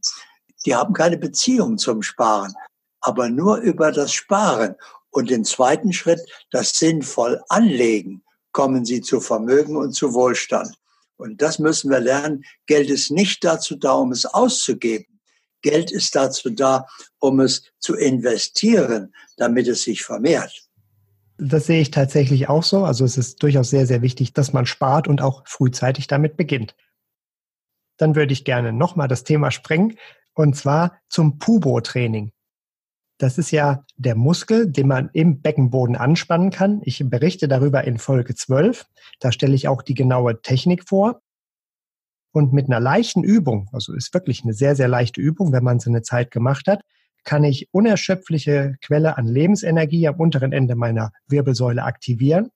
Die 0.65 0.75
haben 0.75 0.93
keine 0.93 1.17
Beziehung 1.17 1.77
zum 1.77 2.01
Sparen, 2.01 2.53
aber 3.01 3.29
nur 3.29 3.57
über 3.57 3.91
das 3.91 4.13
Sparen. 4.13 4.75
Und 5.09 5.29
den 5.29 5.45
zweiten 5.45 5.93
Schritt, 5.93 6.21
das 6.51 6.71
sinnvoll 6.71 7.41
anlegen, 7.49 8.23
kommen 8.51 8.85
sie 8.85 9.01
zu 9.01 9.19
Vermögen 9.19 9.75
und 9.75 9.93
zu 9.93 10.13
Wohlstand. 10.13 10.75
Und 11.17 11.41
das 11.41 11.59
müssen 11.59 11.89
wir 11.89 11.99
lernen. 11.99 12.43
Geld 12.67 12.89
ist 12.89 13.11
nicht 13.11 13.43
dazu 13.43 13.75
da, 13.75 13.93
um 13.93 14.11
es 14.11 14.25
auszugeben. 14.25 15.19
Geld 15.61 15.91
ist 15.91 16.15
dazu 16.15 16.51
da, 16.51 16.85
um 17.19 17.39
es 17.39 17.63
zu 17.79 17.95
investieren, 17.95 19.13
damit 19.37 19.67
es 19.67 19.83
sich 19.83 20.03
vermehrt. 20.03 20.66
Das 21.37 21.67
sehe 21.67 21.81
ich 21.81 21.91
tatsächlich 21.91 22.49
auch 22.49 22.63
so. 22.63 22.83
Also 22.83 23.05
es 23.05 23.17
ist 23.17 23.43
durchaus 23.43 23.69
sehr, 23.69 23.85
sehr 23.85 24.01
wichtig, 24.01 24.33
dass 24.33 24.53
man 24.53 24.65
spart 24.65 25.07
und 25.07 25.21
auch 25.21 25.43
frühzeitig 25.45 26.07
damit 26.07 26.35
beginnt. 26.35 26.75
Dann 27.97 28.15
würde 28.15 28.33
ich 28.33 28.43
gerne 28.43 28.73
nochmal 28.73 29.07
das 29.07 29.23
Thema 29.23 29.51
sprengen 29.51 29.97
und 30.33 30.55
zwar 30.55 30.99
zum 31.09 31.37
Pubo-Training. 31.39 32.31
Das 33.19 33.39
ist 33.39 33.51
ja 33.51 33.83
der 33.95 34.15
Muskel, 34.15 34.71
den 34.71 34.87
man 34.87 35.09
im 35.13 35.41
Beckenboden 35.41 35.95
anspannen 35.95 36.51
kann. 36.51 36.81
Ich 36.83 37.03
berichte 37.07 37.47
darüber 37.47 37.83
in 37.83 37.97
Folge 37.97 38.35
12. 38.35 38.85
Da 39.19 39.31
stelle 39.31 39.55
ich 39.55 39.67
auch 39.67 39.81
die 39.81 39.95
genaue 39.95 40.41
Technik 40.41 40.87
vor. 40.87 41.21
Und 42.31 42.53
mit 42.53 42.67
einer 42.67 42.79
leichten 42.79 43.23
Übung, 43.23 43.69
also 43.71 43.93
ist 43.93 44.13
wirklich 44.13 44.43
eine 44.43 44.53
sehr, 44.53 44.75
sehr 44.75 44.87
leichte 44.87 45.19
Übung, 45.19 45.51
wenn 45.51 45.63
man 45.63 45.79
sie 45.79 45.89
eine 45.89 46.03
Zeit 46.03 46.29
gemacht 46.29 46.67
hat, 46.67 46.81
kann 47.27 47.43
ich 47.43 47.67
unerschöpfliche 47.71 48.77
Quelle 48.81 49.17
an 49.17 49.27
Lebensenergie 49.27 50.07
am 50.07 50.15
unteren 50.15 50.53
Ende 50.53 50.75
meiner 50.75 51.11
Wirbelsäule 51.27 51.83
aktivieren. 51.83 52.49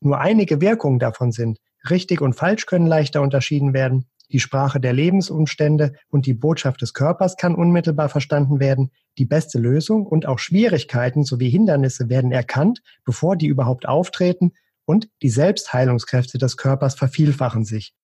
Nur 0.00 0.20
einige 0.20 0.60
Wirkungen 0.60 0.98
davon 0.98 1.32
sind, 1.32 1.58
richtig 1.88 2.20
und 2.20 2.34
falsch 2.34 2.66
können 2.66 2.86
leichter 2.86 3.22
unterschieden 3.22 3.72
werden, 3.72 4.06
die 4.30 4.38
Sprache 4.38 4.80
der 4.80 4.92
Lebensumstände 4.92 5.94
und 6.08 6.26
die 6.26 6.34
Botschaft 6.34 6.82
des 6.82 6.94
Körpers 6.94 7.36
kann 7.36 7.54
unmittelbar 7.54 8.08
verstanden 8.08 8.60
werden, 8.60 8.92
die 9.18 9.24
beste 9.24 9.58
Lösung 9.58 10.06
und 10.06 10.26
auch 10.26 10.38
Schwierigkeiten 10.38 11.24
sowie 11.24 11.50
Hindernisse 11.50 12.08
werden 12.08 12.30
erkannt, 12.30 12.82
bevor 13.04 13.34
die 13.34 13.46
überhaupt 13.46 13.88
auftreten 13.88 14.52
und 14.84 15.08
die 15.22 15.30
Selbstheilungskräfte 15.30 16.38
des 16.38 16.56
Körpers 16.56 16.94
vervielfachen 16.94 17.64
sich. 17.64 17.94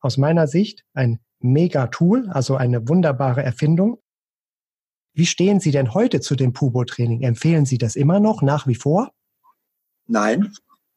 Aus 0.00 0.16
meiner 0.16 0.46
Sicht 0.46 0.84
ein 0.94 1.18
Mega-Tool, 1.40 2.28
also 2.30 2.56
eine 2.56 2.88
wunderbare 2.88 3.42
Erfindung. 3.42 3.98
Wie 5.14 5.26
stehen 5.26 5.60
Sie 5.60 5.70
denn 5.70 5.92
heute 5.92 6.20
zu 6.20 6.36
dem 6.36 6.52
Pubo-Training? 6.52 7.22
Empfehlen 7.22 7.66
Sie 7.66 7.78
das 7.78 7.96
immer 7.96 8.18
noch, 8.18 8.40
nach 8.40 8.66
wie 8.66 8.74
vor? 8.74 9.12
Nein, 10.06 10.52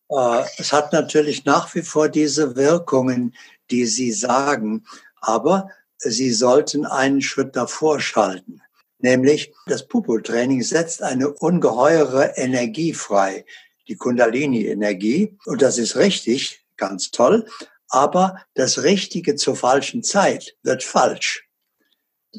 äh, 0.10 0.44
es 0.58 0.72
hat 0.72 0.94
natürlich 0.94 1.46
nach 1.46 1.74
wie 1.76 1.82
vor 1.82 2.10
diese 2.10 2.56
Wirkungen, 2.56 3.36
die 3.72 3.86
Sie 3.86 4.12
sagen, 4.12 4.86
aber 5.20 5.70
Sie 5.98 6.32
sollten 6.32 6.86
einen 6.86 7.22
Schritt 7.22 7.56
davor 7.56 8.00
schalten. 8.00 8.62
Nämlich 9.00 9.54
das 9.68 9.88
Pupo-Training 9.88 10.64
setzt 10.64 11.02
eine 11.02 11.30
ungeheure 11.30 12.34
Energie 12.38 12.94
frei, 12.94 13.46
die 13.88 13.96
Kundalini-Energie. 13.96 15.38
Und 15.46 15.62
das 15.62 15.78
ist 15.78 15.96
richtig, 15.96 16.66
ganz 16.78 17.12
toll. 17.12 17.46
Aber 17.90 18.42
das 18.54 18.84
Richtige 18.84 19.36
zur 19.36 19.56
falschen 19.56 20.04
Zeit 20.04 20.56
wird 20.64 20.84
falsch. 20.84 21.45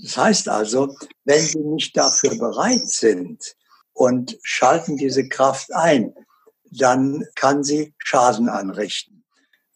Das 0.02 0.16
heißt 0.16 0.48
also, 0.48 0.94
wenn 1.24 1.40
Sie 1.40 1.58
nicht 1.58 1.96
dafür 1.96 2.36
bereit 2.36 2.88
sind 2.88 3.56
und 3.92 4.38
schalten 4.42 4.96
diese 4.96 5.28
Kraft 5.28 5.72
ein, 5.72 6.14
dann 6.70 7.24
kann 7.34 7.64
sie 7.64 7.94
Schaden 7.98 8.48
anrichten. 8.48 9.24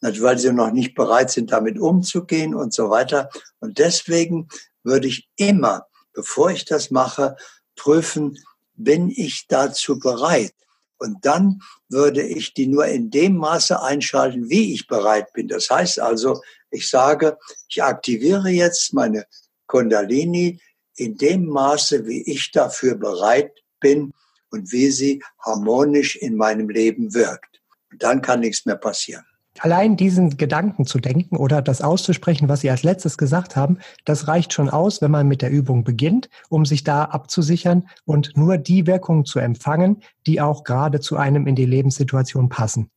Weil 0.00 0.38
sie 0.38 0.52
noch 0.52 0.72
nicht 0.72 0.94
bereit 0.94 1.30
sind, 1.30 1.52
damit 1.52 1.78
umzugehen 1.78 2.54
und 2.54 2.72
so 2.72 2.88
weiter. 2.90 3.28
Und 3.60 3.78
deswegen 3.78 4.48
würde 4.82 5.08
ich 5.08 5.28
immer, 5.36 5.86
bevor 6.12 6.50
ich 6.50 6.64
das 6.64 6.90
mache, 6.90 7.36
prüfen, 7.76 8.38
bin 8.74 9.10
ich 9.10 9.46
dazu 9.46 9.98
bereit? 9.98 10.54
Und 10.98 11.24
dann 11.24 11.60
würde 11.88 12.22
ich 12.22 12.54
die 12.54 12.66
nur 12.66 12.86
in 12.86 13.10
dem 13.10 13.36
Maße 13.36 13.82
einschalten, 13.82 14.48
wie 14.48 14.74
ich 14.74 14.86
bereit 14.86 15.32
bin. 15.32 15.48
Das 15.48 15.68
heißt 15.70 16.00
also, 16.00 16.40
ich 16.70 16.88
sage, 16.88 17.38
ich 17.68 17.82
aktiviere 17.82 18.48
jetzt 18.48 18.92
meine 18.94 19.26
Kundalini 19.70 20.60
in 20.96 21.16
dem 21.16 21.46
Maße, 21.46 22.06
wie 22.06 22.22
ich 22.22 22.50
dafür 22.50 22.96
bereit 22.96 23.52
bin 23.78 24.12
und 24.50 24.72
wie 24.72 24.90
sie 24.90 25.22
harmonisch 25.38 26.16
in 26.16 26.36
meinem 26.36 26.68
Leben 26.68 27.14
wirkt. 27.14 27.60
Und 27.92 28.02
dann 28.02 28.20
kann 28.20 28.40
nichts 28.40 28.66
mehr 28.66 28.76
passieren. 28.76 29.24
Allein 29.60 29.96
diesen 29.96 30.36
Gedanken 30.36 30.86
zu 30.86 30.98
denken 30.98 31.36
oder 31.36 31.60
das 31.62 31.82
auszusprechen, 31.82 32.48
was 32.48 32.60
Sie 32.60 32.70
als 32.70 32.82
letztes 32.82 33.18
gesagt 33.18 33.56
haben, 33.56 33.78
das 34.04 34.26
reicht 34.26 34.52
schon 34.52 34.70
aus, 34.70 35.02
wenn 35.02 35.10
man 35.10 35.28
mit 35.28 35.42
der 35.42 35.50
Übung 35.50 35.84
beginnt, 35.84 36.30
um 36.48 36.64
sich 36.64 36.82
da 36.82 37.04
abzusichern 37.04 37.88
und 38.04 38.36
nur 38.36 38.58
die 38.58 38.86
Wirkungen 38.86 39.24
zu 39.24 39.38
empfangen, 39.38 40.02
die 40.26 40.40
auch 40.40 40.64
gerade 40.64 41.00
zu 41.00 41.16
einem 41.16 41.46
in 41.46 41.56
die 41.56 41.66
Lebenssituation 41.66 42.48
passen. 42.48 42.90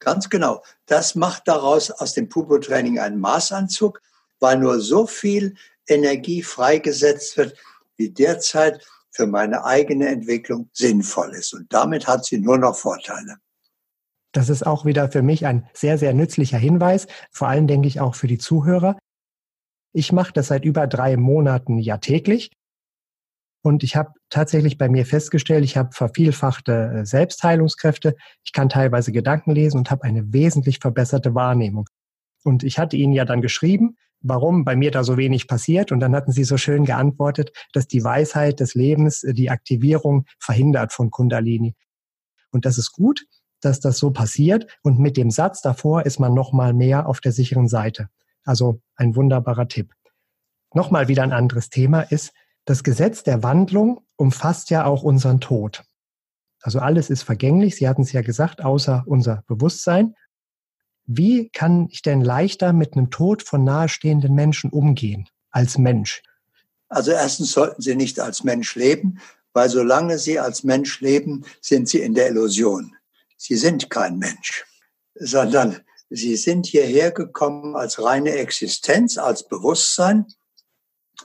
Ganz 0.00 0.28
genau. 0.28 0.62
Das 0.86 1.14
macht 1.14 1.48
daraus 1.48 1.90
aus 1.90 2.12
dem 2.12 2.28
Pupo-Training 2.28 2.98
einen 2.98 3.20
Maßanzug, 3.20 4.02
weil 4.40 4.58
nur 4.58 4.80
so 4.80 5.06
viel 5.06 5.54
Energie 5.88 6.42
freigesetzt 6.42 7.36
wird, 7.36 7.56
wie 7.96 8.10
derzeit 8.10 8.84
für 9.10 9.26
meine 9.26 9.64
eigene 9.64 10.08
Entwicklung 10.08 10.70
sinnvoll 10.72 11.34
ist. 11.34 11.52
Und 11.52 11.72
damit 11.72 12.06
hat 12.06 12.24
sie 12.24 12.38
nur 12.38 12.58
noch 12.58 12.76
Vorteile. 12.76 13.36
Das 14.32 14.48
ist 14.48 14.66
auch 14.66 14.86
wieder 14.86 15.10
für 15.10 15.22
mich 15.22 15.44
ein 15.44 15.68
sehr, 15.74 15.98
sehr 15.98 16.14
nützlicher 16.14 16.56
Hinweis, 16.56 17.06
vor 17.30 17.48
allem 17.48 17.66
denke 17.66 17.86
ich 17.86 18.00
auch 18.00 18.14
für 18.14 18.26
die 18.26 18.38
Zuhörer. 18.38 18.98
Ich 19.92 20.10
mache 20.10 20.32
das 20.32 20.46
seit 20.46 20.64
über 20.64 20.86
drei 20.86 21.18
Monaten 21.18 21.78
ja 21.78 21.98
täglich. 21.98 22.50
Und 23.64 23.84
ich 23.84 23.94
habe 23.94 24.12
tatsächlich 24.28 24.76
bei 24.76 24.88
mir 24.88 25.06
festgestellt, 25.06 25.64
ich 25.64 25.76
habe 25.76 25.92
vervielfachte 25.92 26.72
äh, 26.72 27.06
Selbstheilungskräfte, 27.06 28.16
ich 28.42 28.52
kann 28.52 28.68
teilweise 28.68 29.12
Gedanken 29.12 29.52
lesen 29.52 29.78
und 29.78 29.90
habe 29.90 30.02
eine 30.02 30.32
wesentlich 30.32 30.80
verbesserte 30.80 31.34
Wahrnehmung. 31.34 31.86
Und 32.42 32.64
ich 32.64 32.78
hatte 32.78 32.96
Ihnen 32.96 33.12
ja 33.12 33.24
dann 33.24 33.40
geschrieben, 33.40 33.96
warum 34.22 34.64
bei 34.64 34.76
mir 34.76 34.90
da 34.90 35.04
so 35.04 35.16
wenig 35.16 35.48
passiert. 35.48 35.92
Und 35.92 36.00
dann 36.00 36.14
hatten 36.14 36.32
Sie 36.32 36.44
so 36.44 36.56
schön 36.56 36.84
geantwortet, 36.84 37.52
dass 37.72 37.86
die 37.86 38.04
Weisheit 38.04 38.60
des 38.60 38.74
Lebens 38.74 39.22
äh, 39.22 39.34
die 39.34 39.50
Aktivierung 39.50 40.26
verhindert 40.38 40.92
von 40.92 41.10
Kundalini. 41.10 41.74
Und 42.50 42.64
das 42.64 42.78
ist 42.78 42.92
gut, 42.92 43.26
dass 43.60 43.80
das 43.80 43.98
so 43.98 44.10
passiert. 44.10 44.66
Und 44.82 44.98
mit 44.98 45.16
dem 45.16 45.30
Satz 45.30 45.62
davor 45.62 46.04
ist 46.06 46.18
man 46.18 46.34
nochmal 46.34 46.72
mehr 46.74 47.06
auf 47.06 47.20
der 47.20 47.32
sicheren 47.32 47.68
Seite. 47.68 48.08
Also 48.44 48.80
ein 48.96 49.16
wunderbarer 49.16 49.68
Tipp. 49.68 49.92
Nochmal 50.74 51.08
wieder 51.08 51.22
ein 51.22 51.32
anderes 51.32 51.68
Thema 51.68 52.00
ist, 52.00 52.32
das 52.64 52.84
Gesetz 52.84 53.24
der 53.24 53.42
Wandlung 53.42 54.00
umfasst 54.16 54.70
ja 54.70 54.84
auch 54.84 55.02
unseren 55.02 55.40
Tod. 55.40 55.84
Also 56.60 56.78
alles 56.78 57.10
ist 57.10 57.24
vergänglich, 57.24 57.76
Sie 57.76 57.88
hatten 57.88 58.02
es 58.02 58.12
ja 58.12 58.22
gesagt, 58.22 58.64
außer 58.64 59.02
unser 59.06 59.42
Bewusstsein. 59.48 60.14
Wie 61.06 61.48
kann 61.48 61.88
ich 61.90 62.02
denn 62.02 62.20
leichter 62.20 62.72
mit 62.72 62.94
einem 62.94 63.10
Tod 63.10 63.42
von 63.42 63.64
nahestehenden 63.64 64.34
Menschen 64.34 64.70
umgehen 64.70 65.28
als 65.50 65.78
Mensch? 65.78 66.22
Also 66.88 67.10
erstens 67.10 67.52
sollten 67.52 67.82
Sie 67.82 67.94
nicht 67.94 68.20
als 68.20 68.44
Mensch 68.44 68.74
leben, 68.74 69.18
weil 69.52 69.68
solange 69.68 70.18
Sie 70.18 70.38
als 70.38 70.62
Mensch 70.62 71.00
leben, 71.00 71.44
sind 71.60 71.88
Sie 71.88 72.00
in 72.00 72.14
der 72.14 72.28
Illusion. 72.28 72.94
Sie 73.36 73.56
sind 73.56 73.90
kein 73.90 74.18
Mensch, 74.18 74.64
sondern 75.14 75.80
Sie 76.10 76.36
sind 76.36 76.66
hierher 76.66 77.10
gekommen 77.10 77.74
als 77.74 78.02
reine 78.02 78.32
Existenz, 78.32 79.18
als 79.18 79.48
Bewusstsein 79.48 80.26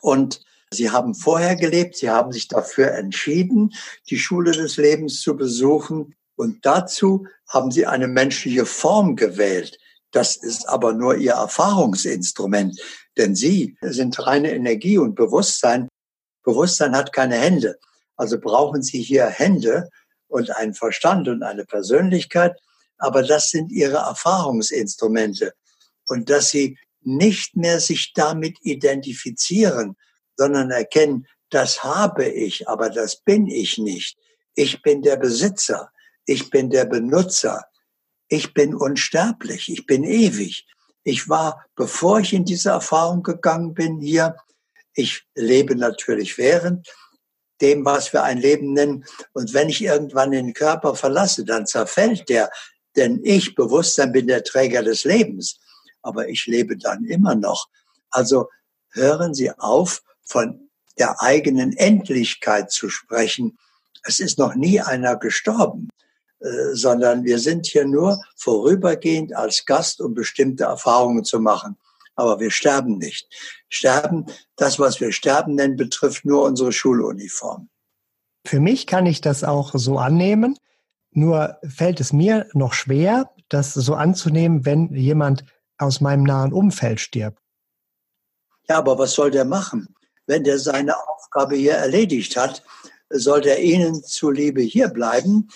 und 0.02 0.42
Sie 0.72 0.90
haben 0.90 1.16
vorher 1.16 1.56
gelebt, 1.56 1.96
Sie 1.96 2.10
haben 2.10 2.32
sich 2.32 2.48
dafür 2.48 2.92
entschieden, 2.92 3.74
die 4.10 4.20
Schule 4.20 4.52
des 4.52 4.78
Lebens 4.78 5.22
zu 5.22 5.38
besuchen. 5.38 6.16
Und 6.38 6.66
dazu 6.66 7.28
haben 7.50 7.72
sie 7.72 7.86
eine 7.86 8.08
menschliche 8.08 8.66
Form 8.66 9.16
gewählt. 9.16 9.78
Das 10.12 10.38
ist 10.38 10.70
aber 10.70 10.94
nur 10.94 11.18
ihr 11.18 11.34
Erfahrungsinstrument, 11.34 12.80
denn 13.18 13.36
sie 13.36 13.76
sind 13.82 14.26
reine 14.26 14.54
Energie 14.54 14.98
und 14.98 15.16
Bewusstsein. 15.16 15.90
Bewusstsein 16.44 16.96
hat 16.96 17.12
keine 17.12 17.36
Hände. 17.36 17.78
Also 18.16 18.40
brauchen 18.40 18.84
sie 18.84 19.02
hier 19.02 19.26
Hände 19.26 19.90
und 20.28 20.56
einen 20.56 20.76
Verstand 20.76 21.28
und 21.28 21.44
eine 21.44 21.66
Persönlichkeit. 21.66 22.56
Aber 23.00 23.24
das 23.24 23.50
sind 23.50 23.72
ihre 23.72 23.98
Erfahrungsinstrumente. 23.98 25.54
Und 26.08 26.30
dass 26.30 26.52
sie 26.52 26.78
nicht 27.02 27.56
mehr 27.56 27.80
sich 27.80 28.14
damit 28.14 28.58
identifizieren, 28.62 29.96
sondern 30.36 30.72
erkennen, 30.72 31.26
das 31.50 31.84
habe 31.84 32.26
ich, 32.26 32.68
aber 32.68 32.90
das 32.90 33.22
bin 33.22 33.48
ich 33.48 33.78
nicht. 33.78 34.18
Ich 34.56 34.82
bin 34.82 35.02
der 35.02 35.18
Besitzer. 35.18 35.92
Ich 36.28 36.50
bin 36.50 36.70
der 36.70 36.86
Benutzer. 36.86 37.66
Ich 38.28 38.54
bin 38.54 38.76
unsterblich. 38.76 39.70
Ich 39.70 39.86
bin 39.86 40.04
ewig. 40.04 40.68
Ich 41.04 41.30
war, 41.30 41.66
bevor 41.76 42.20
ich 42.20 42.34
in 42.34 42.44
diese 42.44 42.70
Erfahrung 42.70 43.24
gegangen 43.24 43.74
bin, 43.74 44.02
hier. 44.02 44.36
Ich 44.94 45.26
lebe 45.36 45.76
natürlich 45.76 46.38
während 46.38 46.86
dem, 47.62 47.86
was 47.86 48.12
wir 48.12 48.24
ein 48.24 48.40
Leben 48.40 48.74
nennen. 48.74 49.06
Und 49.32 49.54
wenn 49.54 49.70
ich 49.70 49.82
irgendwann 49.82 50.32
den 50.32 50.54
Körper 50.54 50.96
verlasse, 50.96 51.46
dann 51.46 51.66
zerfällt 51.66 52.28
der. 52.28 52.52
Denn 52.98 53.22
ich, 53.24 53.56
Bewusstsein, 53.56 54.12
bin 54.12 54.28
der 54.28 54.44
Träger 54.44 54.84
des 54.84 55.06
Lebens. 55.06 55.60
Aber 56.02 56.28
ich 56.28 56.46
lebe 56.46 56.76
dann 56.76 57.06
immer 57.06 57.36
noch. 57.36 57.68
Also 58.10 58.50
hören 58.92 59.34
Sie 59.34 59.50
auf, 59.52 60.04
von 60.26 60.70
der 61.00 61.22
eigenen 61.22 61.72
Endlichkeit 61.72 62.70
zu 62.70 62.90
sprechen. 62.90 63.58
Es 64.04 64.20
ist 64.20 64.38
noch 64.38 64.56
nie 64.56 64.82
einer 64.82 65.16
gestorben. 65.16 65.88
Äh, 66.40 66.76
sondern 66.76 67.24
wir 67.24 67.40
sind 67.40 67.66
hier 67.66 67.86
nur 67.86 68.22
vorübergehend 68.36 69.36
als 69.36 69.66
Gast, 69.66 70.02
um 70.02 70.14
bestimmte 70.14 70.66
Erfahrungen 70.66 71.24
zu 71.24 71.40
machen. 71.40 71.78
Aber 72.16 72.40
wir 72.40 72.52
sterben 72.52 72.98
nicht. 72.98 73.28
Sterben, 73.70 74.26
das, 74.56 74.80
was 74.80 75.00
wir 75.00 75.12
sterben 75.12 75.56
nennen, 75.56 75.78
betrifft 75.78 76.26
nur 76.26 76.44
unsere 76.44 76.72
Schuluniform. 76.72 77.70
Für 78.46 78.60
mich 78.60 78.86
kann 78.88 79.06
ich 79.06 79.22
das 79.22 79.44
auch 79.44 79.72
so 79.76 79.98
annehmen. 79.98 80.58
Nur 81.12 81.58
fällt 81.68 82.00
es 82.00 82.14
mir 82.14 82.48
noch 82.54 82.74
schwer, 82.74 83.32
das 83.50 83.74
so 83.74 83.96
anzunehmen, 83.96 84.66
wenn 84.66 84.94
jemand 84.94 85.44
aus 85.80 86.02
meinem 86.02 86.24
nahen 86.24 86.54
Umfeld 86.54 87.00
stirbt. 87.00 87.40
Ja, 88.70 88.78
aber 88.78 88.98
was 89.00 89.14
soll 89.14 89.32
der 89.32 89.46
machen? 89.46 89.96
Wenn 90.28 90.44
der 90.44 90.60
seine 90.60 90.96
Aufgabe 91.10 91.56
hier 91.56 91.74
erledigt 91.74 92.36
hat, 92.38 92.64
soll 93.10 93.42
der 93.42 93.64
Ihnen 93.64 94.04
zuliebe 94.04 94.62
hier 94.62 94.90
bleiben, 94.90 95.50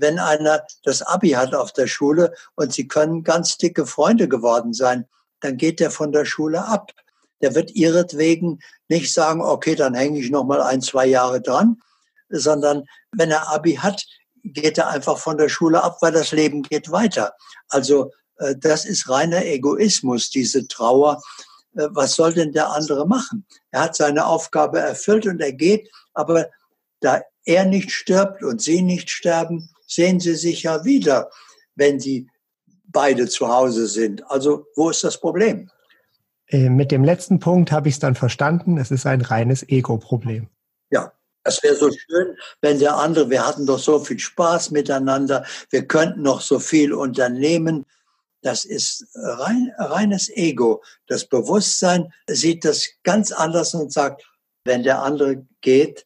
wenn 0.00 0.18
einer 0.18 0.64
das 0.82 1.02
Abi 1.02 1.30
hat 1.30 1.54
auf 1.54 1.72
der 1.72 1.86
Schule 1.86 2.34
und 2.54 2.72
sie 2.72 2.88
können 2.88 3.24
ganz 3.24 3.56
dicke 3.58 3.86
Freunde 3.86 4.28
geworden 4.28 4.72
sein, 4.72 5.06
dann 5.40 5.56
geht 5.56 5.80
der 5.80 5.90
von 5.90 6.12
der 6.12 6.24
Schule 6.24 6.64
ab. 6.64 6.92
Der 7.40 7.54
wird 7.54 7.70
ihretwegen 7.72 8.60
nicht 8.88 9.12
sagen, 9.12 9.40
okay, 9.40 9.74
dann 9.74 9.94
hänge 9.94 10.18
ich 10.18 10.30
noch 10.30 10.44
mal 10.44 10.60
ein, 10.60 10.80
zwei 10.80 11.06
Jahre 11.06 11.40
dran, 11.40 11.80
sondern 12.28 12.84
wenn 13.12 13.30
er 13.30 13.48
Abi 13.52 13.74
hat, 13.74 14.04
geht 14.44 14.78
er 14.78 14.88
einfach 14.88 15.18
von 15.18 15.38
der 15.38 15.48
Schule 15.48 15.82
ab, 15.82 15.98
weil 16.00 16.12
das 16.12 16.32
Leben 16.32 16.62
geht 16.62 16.90
weiter. 16.90 17.34
Also 17.68 18.12
äh, 18.38 18.54
das 18.56 18.84
ist 18.84 19.08
reiner 19.08 19.44
Egoismus, 19.44 20.30
diese 20.30 20.66
Trauer. 20.66 21.22
Äh, 21.76 21.88
was 21.90 22.14
soll 22.14 22.34
denn 22.34 22.52
der 22.52 22.70
andere 22.70 23.06
machen? 23.06 23.46
Er 23.70 23.82
hat 23.82 23.96
seine 23.96 24.26
Aufgabe 24.26 24.80
erfüllt 24.80 25.26
und 25.26 25.40
er 25.40 25.52
geht, 25.52 25.90
aber 26.14 26.48
da 27.00 27.20
er 27.44 27.64
nicht 27.64 27.90
stirbt 27.90 28.42
und 28.42 28.60
sie 28.60 28.82
nicht 28.82 29.10
sterben, 29.10 29.70
sehen 29.88 30.20
sie 30.20 30.36
sich 30.36 30.62
ja 30.62 30.84
wieder, 30.84 31.30
wenn 31.74 31.98
sie 31.98 32.28
beide 32.86 33.26
zu 33.28 33.48
Hause 33.48 33.88
sind. 33.88 34.30
Also 34.30 34.66
wo 34.76 34.90
ist 34.90 35.02
das 35.02 35.18
Problem? 35.18 35.70
Äh, 36.46 36.70
mit 36.70 36.90
dem 36.90 37.04
letzten 37.04 37.40
Punkt 37.40 37.72
habe 37.72 37.88
ich 37.88 37.96
es 37.96 38.00
dann 38.00 38.14
verstanden. 38.14 38.78
Es 38.78 38.90
ist 38.90 39.06
ein 39.06 39.20
reines 39.20 39.68
Ego-Problem. 39.68 40.48
Ja, 40.90 41.12
es 41.44 41.62
wäre 41.62 41.74
so 41.74 41.90
schön, 41.90 42.36
wenn 42.60 42.78
der 42.78 42.96
andere, 42.96 43.30
wir 43.30 43.46
hatten 43.46 43.66
doch 43.66 43.78
so 43.78 43.98
viel 43.98 44.18
Spaß 44.18 44.70
miteinander, 44.70 45.44
wir 45.70 45.86
könnten 45.86 46.22
noch 46.22 46.40
so 46.40 46.58
viel 46.58 46.92
unternehmen. 46.92 47.84
Das 48.42 48.64
ist 48.64 49.06
rein, 49.14 49.72
reines 49.78 50.30
Ego. 50.30 50.82
Das 51.06 51.26
Bewusstsein 51.26 52.12
sieht 52.28 52.64
das 52.64 52.88
ganz 53.02 53.32
anders 53.32 53.74
und 53.74 53.92
sagt, 53.92 54.24
wenn 54.64 54.82
der 54.82 55.02
andere 55.02 55.46
geht, 55.60 56.04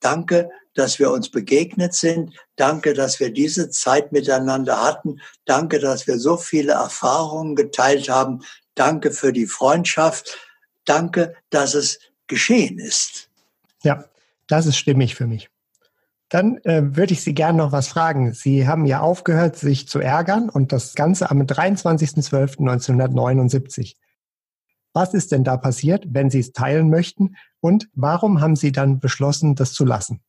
danke, 0.00 0.50
dass 0.74 0.98
wir 0.98 1.10
uns 1.10 1.30
begegnet 1.30 1.94
sind. 1.94 2.34
Danke, 2.56 2.94
dass 2.94 3.20
wir 3.20 3.32
diese 3.32 3.70
Zeit 3.70 4.12
miteinander 4.12 4.82
hatten. 4.82 5.20
Danke, 5.44 5.78
dass 5.78 6.06
wir 6.06 6.18
so 6.18 6.36
viele 6.36 6.72
Erfahrungen 6.72 7.56
geteilt 7.56 8.08
haben. 8.08 8.42
Danke 8.74 9.12
für 9.12 9.32
die 9.32 9.46
Freundschaft. 9.46 10.36
Danke, 10.84 11.34
dass 11.50 11.74
es 11.74 11.98
geschehen 12.26 12.78
ist. 12.78 13.28
Ja, 13.82 14.04
das 14.46 14.66
ist 14.66 14.76
stimmig 14.76 15.14
für 15.14 15.26
mich. 15.26 15.48
Dann 16.28 16.58
äh, 16.64 16.96
würde 16.96 17.12
ich 17.12 17.22
Sie 17.22 17.34
gerne 17.34 17.58
noch 17.58 17.72
was 17.72 17.88
fragen. 17.88 18.32
Sie 18.32 18.66
haben 18.66 18.86
ja 18.86 19.00
aufgehört, 19.00 19.56
sich 19.56 19.86
zu 19.88 19.98
ärgern 20.00 20.48
und 20.48 20.72
das 20.72 20.94
Ganze 20.94 21.30
am 21.30 21.42
23.12.1979. 21.42 23.96
Was 24.92 25.14
ist 25.14 25.32
denn 25.32 25.44
da 25.44 25.56
passiert, 25.56 26.06
wenn 26.08 26.30
Sie 26.30 26.40
es 26.40 26.52
teilen 26.52 26.88
möchten? 26.88 27.36
Und 27.60 27.88
warum 27.94 28.40
haben 28.40 28.56
Sie 28.56 28.72
dann 28.72 29.00
beschlossen, 29.00 29.54
das 29.54 29.74
zu 29.74 29.84
lassen? 29.84 30.22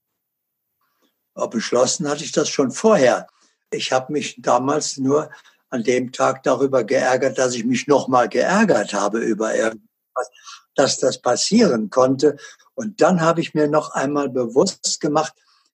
Beschlossen 1.50 2.10
hatte 2.10 2.24
ich 2.24 2.32
das 2.32 2.50
schon 2.50 2.72
vorher. 2.72 3.28
Ich 3.72 3.92
habe 3.92 4.14
mich 4.14 4.36
damals 4.40 4.98
nur 4.98 5.30
an 5.70 5.84
dem 5.84 6.12
Tag 6.12 6.44
darüber 6.44 6.84
geärgert, 6.84 7.38
dass 7.38 7.54
ich 7.54 7.66
mich 7.66 7.88
nochmal 7.88 8.30
geärgert 8.30 8.94
habe 8.94 9.20
über 9.20 9.54
irgendwas, 9.54 10.30
dass 10.76 10.98
das 10.98 11.22
passieren 11.22 11.90
konnte. 11.90 12.38
Und 12.74 13.02
dann 13.02 13.22
habe 13.22 13.42
ich 13.42 13.54
mir 13.54 13.68
noch 13.68 13.92
einmal 13.92 14.30
bewusst 14.30 15.00
gemacht, 15.02 15.34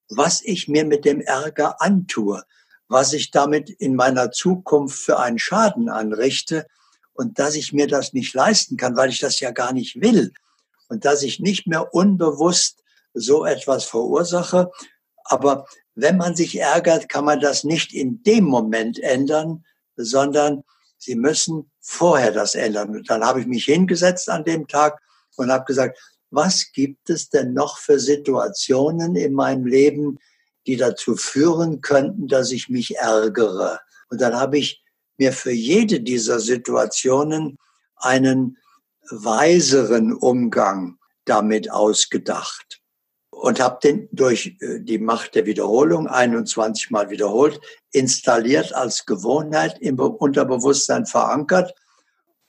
was 0.10 0.42
ich 0.44 0.68
mir 0.68 0.86
mit 0.86 1.06
dem 1.06 1.22
Ärger 1.22 1.82
antue, 1.82 2.44
was 2.88 3.14
ich 3.14 3.32
damit 3.32 3.70
in 3.70 3.96
meiner 3.96 4.32
Zukunft 4.32 5.00
für 5.00 5.20
einen 5.20 5.40
Schaden 5.40 5.90
anrichte 5.90 6.68
und 7.14 7.40
dass 7.40 7.56
ich 7.56 7.72
mir 7.72 7.88
das 7.88 8.14
nicht 8.14 8.34
leisten 8.34 8.78
kann, 8.78 8.98
weil 8.98 9.10
ich 9.10 9.20
das 9.20 9.40
ja 9.40 9.52
gar 9.52 9.74
nicht 9.74 10.02
will 10.02 10.34
und 10.90 11.06
dass 11.06 11.24
ich 11.24 11.40
nicht 11.40 11.68
mehr 11.68 11.94
unbewusst 11.94 12.84
so 13.14 13.46
etwas 13.46 13.86
verursache, 13.86 14.72
aber 15.26 15.66
wenn 15.96 16.18
man 16.18 16.36
sich 16.36 16.58
ärgert, 16.60 17.10
kann 17.10 17.26
man 17.26 17.40
das 17.40 17.64
nicht 17.64 17.94
in 17.94 18.24
dem 18.24 18.46
Moment 18.46 19.00
ändern, 19.00 19.66
sondern 19.96 20.64
Sie 20.98 21.16
müssen 21.16 21.72
vorher 21.80 22.32
das 22.32 22.54
ändern. 22.54 22.96
Und 22.96 23.10
dann 23.10 23.24
habe 23.26 23.42
ich 23.42 23.48
mich 23.48 23.66
hingesetzt 23.66 24.30
an 24.30 24.44
dem 24.44 24.68
Tag 24.68 25.02
und 25.36 25.52
habe 25.52 25.66
gesagt, 25.66 26.00
was 26.30 26.72
gibt 26.72 27.10
es 27.10 27.30
denn 27.30 27.54
noch 27.54 27.80
für 27.80 28.00
Situationen 28.00 29.16
in 29.16 29.34
meinem 29.34 29.66
Leben, 29.66 30.20
die 30.68 30.78
dazu 30.78 31.16
führen 31.16 31.82
könnten, 31.82 32.28
dass 32.28 32.52
ich 32.52 32.70
mich 32.70 32.98
ärgere? 32.98 33.80
Und 34.10 34.22
dann 34.22 34.36
habe 34.36 34.60
ich 34.60 34.84
mir 35.18 35.34
für 35.34 35.52
jede 35.52 36.02
dieser 36.02 36.40
Situationen 36.40 37.58
einen 37.96 38.58
weiseren 39.10 40.14
Umgang 40.14 41.00
damit 41.26 41.72
ausgedacht 41.72 42.81
und 43.42 43.60
habe 43.60 43.80
den 43.82 44.08
durch 44.12 44.56
äh, 44.62 44.80
die 44.82 45.00
Macht 45.00 45.34
der 45.34 45.48
Wiederholung 45.48 46.08
21 46.08 46.92
Mal 46.92 47.10
wiederholt, 47.10 47.60
installiert 47.92 48.72
als 48.74 49.08
Gewohnheit 49.08 49.80
im 49.82 50.00
Unterbewusstsein 50.00 51.08
verankert. 51.08 51.74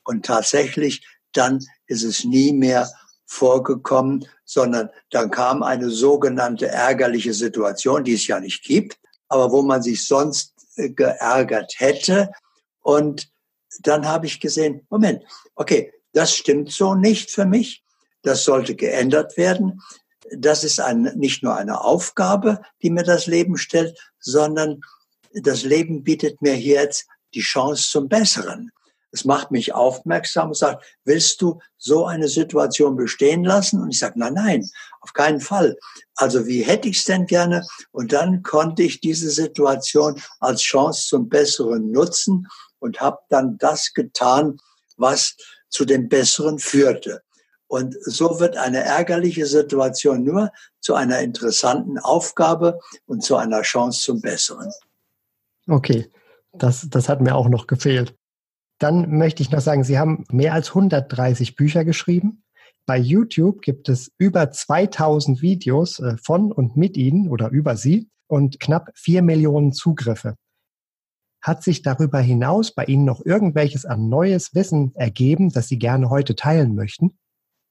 Und 0.05 0.27
tatsächlich, 0.27 1.07
dann 1.33 1.61
ist 1.87 2.03
es 2.03 2.25
nie 2.25 2.53
mehr 2.53 2.91
vorgekommen, 3.25 4.27
sondern 4.45 4.91
dann 5.11 5.31
kam 5.31 5.63
eine 5.63 5.89
sogenannte 5.89 6.69
ärgerliche 6.69 7.33
Situation, 7.33 8.05
die 8.05 8.13
es 8.13 8.27
ja 8.27 8.39
nicht 8.39 8.63
gibt, 8.63 8.99
aber 9.29 9.51
wo 9.51 9.63
man 9.63 9.83
sich 9.83 10.07
sonst 10.07 10.53
äh, 10.77 10.91
geärgert 10.91 11.73
hätte. 11.79 12.31
Und 12.81 13.31
dann 13.81 14.07
habe 14.07 14.27
ich 14.27 14.41
gesehen, 14.41 14.87
Moment, 14.91 15.25
okay, 15.55 15.91
das 16.13 16.35
stimmt 16.35 16.71
so 16.71 16.95
nicht 16.95 17.31
für 17.31 17.47
mich. 17.47 17.83
Das 18.21 18.45
sollte 18.45 18.77
geändert 18.77 19.39
werden 19.39 19.81
das 20.31 20.65
ist 20.65 20.81
ein, 20.81 21.03
nicht 21.17 21.43
nur 21.43 21.57
eine 21.57 21.81
Aufgabe, 21.81 22.61
die 22.83 22.91
mir 22.91 23.03
das 23.03 23.27
Leben 23.27 23.57
stellt, 23.57 23.99
sondern 24.19 24.81
das 25.35 25.63
Leben 25.63 26.05
bietet 26.05 26.43
mir 26.43 26.55
hier 26.55 26.83
jetzt 26.83 27.07
die 27.35 27.41
Chance 27.41 27.91
zum 27.91 28.09
Besseren. 28.09 28.71
Es 29.15 29.27
macht 29.27 29.51
mich 29.51 29.75
aufmerksam 29.75 30.49
und 30.49 30.57
sagt, 30.57 30.85
willst 31.05 31.43
du 31.43 31.61
so 31.77 32.07
eine 32.07 32.29
Situation 32.29 32.97
bestehen 32.97 33.45
lassen? 33.45 33.83
Und 33.83 33.91
ich 33.91 33.99
sage, 33.99 34.19
nein, 34.19 34.33
nein, 34.35 34.71
auf 35.03 35.13
keinen 35.13 35.41
Fall. 35.41 35.77
Also 36.15 36.47
wie 36.47 36.63
hätte 36.63 36.89
ich 36.89 36.99
es 36.99 37.05
denn 37.05 37.27
gerne? 37.27 37.63
Und 37.91 38.15
dann 38.15 38.43
konnte 38.43 38.83
ich 38.83 39.01
diese 39.01 39.31
Situation 39.31 40.21
als 40.41 40.63
Chance 40.63 41.09
zum 41.09 41.29
Besseren 41.29 41.91
nutzen 41.91 42.49
und 42.79 43.01
habe 43.03 43.19
dann 43.29 43.59
das 43.59 43.93
getan, 43.93 44.59
was 44.97 45.37
zu 45.69 45.85
dem 45.85 46.09
Besseren 46.09 46.59
führte. 46.59 47.23
Und 47.73 47.97
so 48.03 48.39
wird 48.39 48.59
eine 48.59 48.85
ärgerliche 48.85 49.47
Situation 49.47 50.25
nur 50.25 50.53
zu 50.81 50.95
einer 50.95 51.21
interessanten 51.21 51.99
Aufgabe 51.99 52.79
und 53.07 53.25
zu 53.25 53.35
einer 53.37 53.63
Chance 53.63 54.03
zum 54.03 54.21
Besseren. 54.21 54.71
Okay, 55.67 56.11
das, 56.53 56.87
das 56.91 57.09
hat 57.09 57.23
mir 57.23 57.35
auch 57.35 57.49
noch 57.49 57.67
gefehlt. 57.67 58.15
Dann 58.79 59.17
möchte 59.17 59.43
ich 59.43 59.51
noch 59.51 59.63
sagen, 59.63 59.85
Sie 59.85 59.99
haben 59.99 60.27
mehr 60.31 60.53
als 60.53 60.69
130 60.69 61.57
Bücher 61.57 61.87
geschrieben. 61.87 62.45
Bei 62.85 62.99
YouTube 62.99 63.63
gibt 63.63 63.89
es 63.89 64.13
über 64.19 64.51
2000 64.51 65.41
Videos 65.41 65.99
äh, 65.99 66.19
von 66.23 66.53
und 66.53 66.77
mit 66.77 66.99
Ihnen 66.99 67.31
oder 67.31 67.49
über 67.49 67.79
Sie 67.79 68.11
und 68.27 68.61
knapp 68.61 68.91
4 68.97 69.23
Millionen 69.23 69.73
Zugriffe. 69.73 70.37
Hat 71.41 71.63
sich 71.63 71.81
darüber 71.81 72.21
hinaus 72.21 72.75
bei 72.75 72.85
Ihnen 72.85 73.07
noch 73.07 73.25
irgendwelches 73.25 73.87
an 73.87 74.11
neues 74.11 74.55
Wissen 74.55 74.95
ergeben, 74.95 75.49
das 75.49 75.69
Sie 75.69 75.79
gerne 75.79 76.11
heute 76.11 76.37
teilen 76.37 76.75
möchten? 76.75 77.17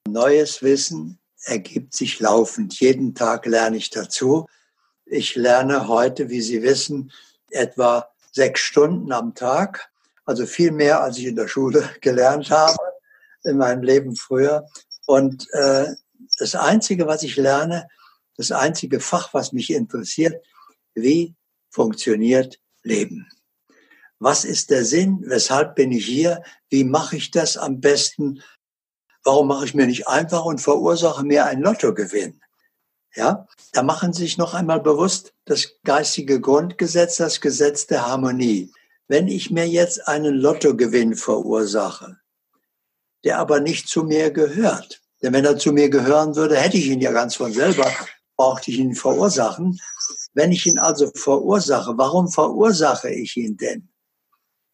Neues 0.07 0.61
Wissen 0.61 1.19
ergibt 1.43 1.93
sich 1.93 2.19
laufend. 2.19 2.79
Jeden 2.79 3.15
Tag 3.15 3.45
lerne 3.45 3.77
ich 3.77 3.89
dazu. 3.89 4.47
Ich 5.05 5.35
lerne 5.35 5.87
heute, 5.87 6.29
wie 6.29 6.41
Sie 6.41 6.61
wissen, 6.61 7.11
etwa 7.49 8.09
sechs 8.31 8.61
Stunden 8.61 9.11
am 9.11 9.35
Tag, 9.35 9.91
also 10.25 10.45
viel 10.45 10.71
mehr, 10.71 11.01
als 11.01 11.17
ich 11.17 11.25
in 11.25 11.35
der 11.35 11.47
Schule 11.47 11.89
gelernt 12.01 12.49
habe 12.49 12.77
in 13.43 13.57
meinem 13.57 13.83
Leben 13.83 14.15
früher. 14.15 14.67
Und 15.05 15.47
äh, 15.53 15.87
das 16.37 16.55
Einzige, 16.55 17.07
was 17.07 17.23
ich 17.23 17.35
lerne, 17.35 17.87
das 18.37 18.51
einzige 18.51 18.99
Fach, 18.99 19.33
was 19.33 19.51
mich 19.51 19.71
interessiert, 19.71 20.43
wie 20.93 21.35
funktioniert 21.69 22.59
Leben? 22.83 23.27
Was 24.19 24.45
ist 24.45 24.69
der 24.69 24.85
Sinn? 24.85 25.23
Weshalb 25.25 25.75
bin 25.75 25.91
ich 25.91 26.05
hier? 26.05 26.43
Wie 26.69 26.83
mache 26.83 27.17
ich 27.17 27.31
das 27.31 27.57
am 27.57 27.81
besten? 27.81 28.41
Warum 29.23 29.47
mache 29.47 29.65
ich 29.65 29.73
mir 29.73 29.85
nicht 29.85 30.07
einfach 30.07 30.45
und 30.45 30.59
verursache 30.59 31.23
mir 31.23 31.45
ein 31.45 31.61
Lottogewinn? 31.61 32.41
Ja, 33.13 33.47
da 33.73 33.83
machen 33.83 34.13
Sie 34.13 34.23
sich 34.23 34.37
noch 34.37 34.53
einmal 34.53 34.79
bewusst 34.79 35.33
das 35.45 35.73
geistige 35.83 36.39
Grundgesetz, 36.39 37.17
das 37.17 37.41
Gesetz 37.41 37.85
der 37.87 38.07
Harmonie. 38.07 38.71
Wenn 39.07 39.27
ich 39.27 39.51
mir 39.51 39.67
jetzt 39.67 40.07
einen 40.07 40.35
Lottogewinn 40.35 41.15
verursache, 41.15 42.17
der 43.25 43.39
aber 43.39 43.59
nicht 43.59 43.89
zu 43.89 44.03
mir 44.03 44.31
gehört, 44.31 45.01
denn 45.21 45.33
wenn 45.33 45.45
er 45.45 45.57
zu 45.57 45.73
mir 45.73 45.89
gehören 45.89 46.35
würde, 46.35 46.57
hätte 46.57 46.77
ich 46.77 46.87
ihn 46.87 47.01
ja 47.01 47.11
ganz 47.11 47.35
von 47.35 47.51
selber, 47.51 47.91
brauchte 48.37 48.71
ich 48.71 48.79
ihn 48.79 48.95
verursachen. 48.95 49.79
Wenn 50.33 50.51
ich 50.51 50.65
ihn 50.65 50.79
also 50.79 51.11
verursache, 51.13 51.97
warum 51.97 52.29
verursache 52.29 53.09
ich 53.11 53.35
ihn 53.37 53.57
denn? 53.57 53.89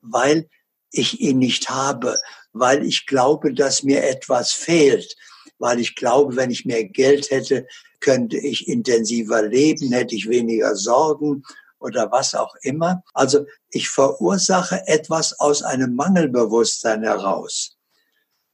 Weil 0.02 0.48
ich 0.92 1.20
ihn 1.20 1.40
nicht 1.40 1.70
habe, 1.70 2.18
weil 2.60 2.86
ich 2.86 3.06
glaube, 3.06 3.54
dass 3.54 3.84
mir 3.84 4.04
etwas 4.04 4.52
fehlt, 4.52 5.16
weil 5.60 5.80
ich 5.80 5.96
glaube, 5.96 6.36
wenn 6.36 6.52
ich 6.52 6.66
mehr 6.66 6.84
Geld 6.84 7.32
hätte, 7.32 7.68
könnte 8.00 8.38
ich 8.38 8.68
intensiver 8.68 9.42
leben, 9.44 9.92
hätte 9.92 10.16
ich 10.16 10.30
weniger 10.30 10.76
Sorgen 10.76 11.44
oder 11.80 12.12
was 12.12 12.36
auch 12.36 12.56
immer. 12.62 13.04
Also 13.14 13.46
ich 13.70 13.90
verursache 13.90 14.88
etwas 14.88 15.40
aus 15.40 15.64
einem 15.64 15.96
Mangelbewusstsein 15.96 17.04
heraus. 17.04 17.78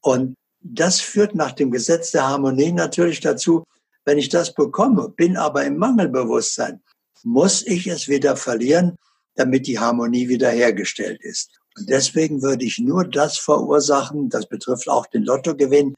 Und 0.02 0.36
das 0.62 1.02
führt 1.02 1.36
nach 1.36 1.52
dem 1.52 1.72
Gesetz 1.72 2.12
der 2.12 2.28
Harmonie 2.28 2.72
natürlich 2.72 3.20
dazu, 3.20 3.66
wenn 4.06 4.18
ich 4.18 4.30
das 4.30 4.54
bekomme, 4.54 5.10
bin 5.10 5.38
aber 5.38 5.64
im 5.66 5.78
Mangelbewusstsein, 5.78 6.82
muss 7.24 7.66
ich 7.66 7.88
es 7.88 8.08
wieder 8.08 8.36
verlieren, 8.36 8.98
damit 9.36 9.68
die 9.68 9.80
Harmonie 9.80 10.28
wiederhergestellt 10.28 11.22
ist. 11.22 11.60
Deswegen 11.80 12.42
würde 12.42 12.66
ich 12.66 12.80
nur 12.80 13.06
das 13.06 13.38
verursachen, 13.38 14.30
das 14.30 14.48
betrifft 14.48 14.88
auch 14.88 15.08
den 15.08 15.24
Lottogewinn, 15.24 15.96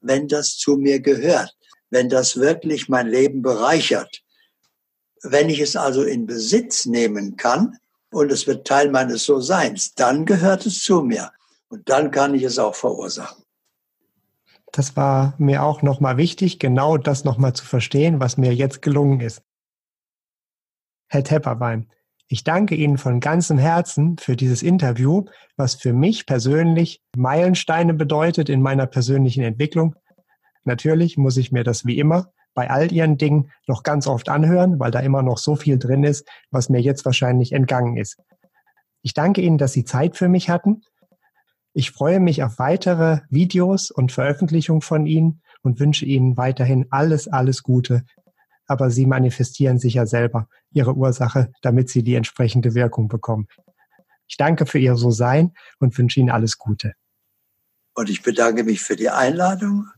wenn 0.00 0.28
das 0.28 0.56
zu 0.56 0.76
mir 0.76 1.00
gehört, 1.00 1.56
wenn 1.90 2.08
das 2.08 2.36
wirklich 2.36 2.88
mein 2.88 3.08
Leben 3.08 3.42
bereichert. 3.42 4.22
Wenn 5.22 5.48
ich 5.48 5.60
es 5.60 5.76
also 5.76 6.02
in 6.02 6.26
Besitz 6.26 6.84
nehmen 6.84 7.36
kann 7.36 7.78
und 8.10 8.30
es 8.30 8.46
wird 8.46 8.66
Teil 8.66 8.90
meines 8.90 9.24
So-Seins, 9.24 9.94
dann 9.94 10.26
gehört 10.26 10.66
es 10.66 10.82
zu 10.82 11.02
mir 11.02 11.30
und 11.68 11.88
dann 11.88 12.10
kann 12.10 12.34
ich 12.34 12.42
es 12.42 12.58
auch 12.58 12.74
verursachen. 12.74 13.42
Das 14.72 14.96
war 14.96 15.34
mir 15.38 15.62
auch 15.62 15.82
nochmal 15.82 16.16
wichtig, 16.16 16.58
genau 16.58 16.96
das 16.96 17.24
nochmal 17.24 17.52
zu 17.52 17.64
verstehen, 17.64 18.18
was 18.18 18.36
mir 18.36 18.52
jetzt 18.52 18.82
gelungen 18.82 19.20
ist. 19.20 19.40
Herr 21.06 21.22
Tepperwein, 21.22 21.88
ich 22.28 22.44
danke 22.44 22.74
Ihnen 22.74 22.98
von 22.98 23.20
ganzem 23.20 23.58
Herzen 23.58 24.16
für 24.18 24.36
dieses 24.36 24.62
Interview, 24.62 25.24
was 25.56 25.74
für 25.74 25.92
mich 25.92 26.26
persönlich 26.26 27.02
Meilensteine 27.16 27.94
bedeutet 27.94 28.48
in 28.48 28.62
meiner 28.62 28.86
persönlichen 28.86 29.44
Entwicklung. 29.44 29.94
Natürlich 30.64 31.16
muss 31.18 31.36
ich 31.36 31.52
mir 31.52 31.64
das 31.64 31.84
wie 31.84 31.98
immer 31.98 32.32
bei 32.54 32.70
all 32.70 32.92
Ihren 32.92 33.18
Dingen 33.18 33.50
noch 33.66 33.82
ganz 33.82 34.06
oft 34.06 34.28
anhören, 34.28 34.78
weil 34.78 34.90
da 34.90 35.00
immer 35.00 35.22
noch 35.22 35.38
so 35.38 35.56
viel 35.56 35.78
drin 35.78 36.04
ist, 36.04 36.26
was 36.50 36.68
mir 36.68 36.80
jetzt 36.80 37.04
wahrscheinlich 37.04 37.52
entgangen 37.52 37.96
ist. 37.96 38.16
Ich 39.02 39.12
danke 39.12 39.40
Ihnen, 39.40 39.58
dass 39.58 39.72
Sie 39.72 39.84
Zeit 39.84 40.16
für 40.16 40.28
mich 40.28 40.48
hatten 40.48 40.82
ich 41.76 41.90
freue 41.90 42.20
mich 42.20 42.44
auf 42.44 42.60
weitere 42.60 43.18
Videos 43.30 43.90
und 43.90 44.12
Veröffentlichungen 44.12 44.80
von 44.80 45.06
Ihnen 45.06 45.42
und 45.62 45.80
wünsche 45.80 46.06
Ihnen 46.06 46.36
weiterhin 46.36 46.86
alles, 46.90 47.26
alles 47.26 47.64
Gute. 47.64 48.04
Aber 48.66 48.90
Sie 48.90 49.06
manifestieren 49.06 49.78
sich 49.78 49.94
ja 49.94 50.06
selber 50.06 50.48
Ihre 50.72 50.94
Ursache, 50.94 51.52
damit 51.62 51.90
Sie 51.90 52.02
die 52.02 52.14
entsprechende 52.14 52.74
Wirkung 52.74 53.08
bekommen. 53.08 53.48
Ich 54.26 54.36
danke 54.36 54.66
für 54.66 54.78
Ihr 54.78 54.96
So-Sein 54.96 55.52
und 55.78 55.96
wünsche 55.98 56.20
Ihnen 56.20 56.30
alles 56.30 56.58
Gute. 56.58 56.94
Und 57.94 58.10
ich 58.10 58.22
bedanke 58.22 58.64
mich 58.64 58.80
für 58.80 58.96
die 58.96 59.10
Einladung, 59.10 59.88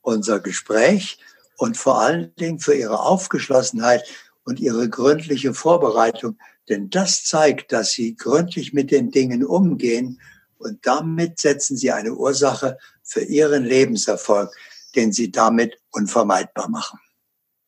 unser 0.00 0.40
Gespräch 0.40 1.18
und 1.56 1.76
vor 1.76 2.00
allen 2.00 2.34
Dingen 2.36 2.58
für 2.58 2.74
Ihre 2.74 3.00
Aufgeschlossenheit 3.00 4.04
und 4.44 4.60
Ihre 4.60 4.88
gründliche 4.88 5.54
Vorbereitung. 5.54 6.38
Denn 6.68 6.90
das 6.90 7.24
zeigt, 7.24 7.72
dass 7.72 7.92
Sie 7.92 8.16
gründlich 8.16 8.72
mit 8.72 8.90
den 8.90 9.10
Dingen 9.10 9.44
umgehen 9.44 10.20
und 10.58 10.86
damit 10.86 11.38
setzen 11.38 11.76
Sie 11.76 11.92
eine 11.92 12.14
Ursache 12.14 12.78
für 13.02 13.20
Ihren 13.20 13.64
Lebenserfolg, 13.64 14.50
den 14.94 15.12
Sie 15.12 15.30
damit 15.30 15.76
unvermeidbar 15.90 16.68
machen. 16.68 16.98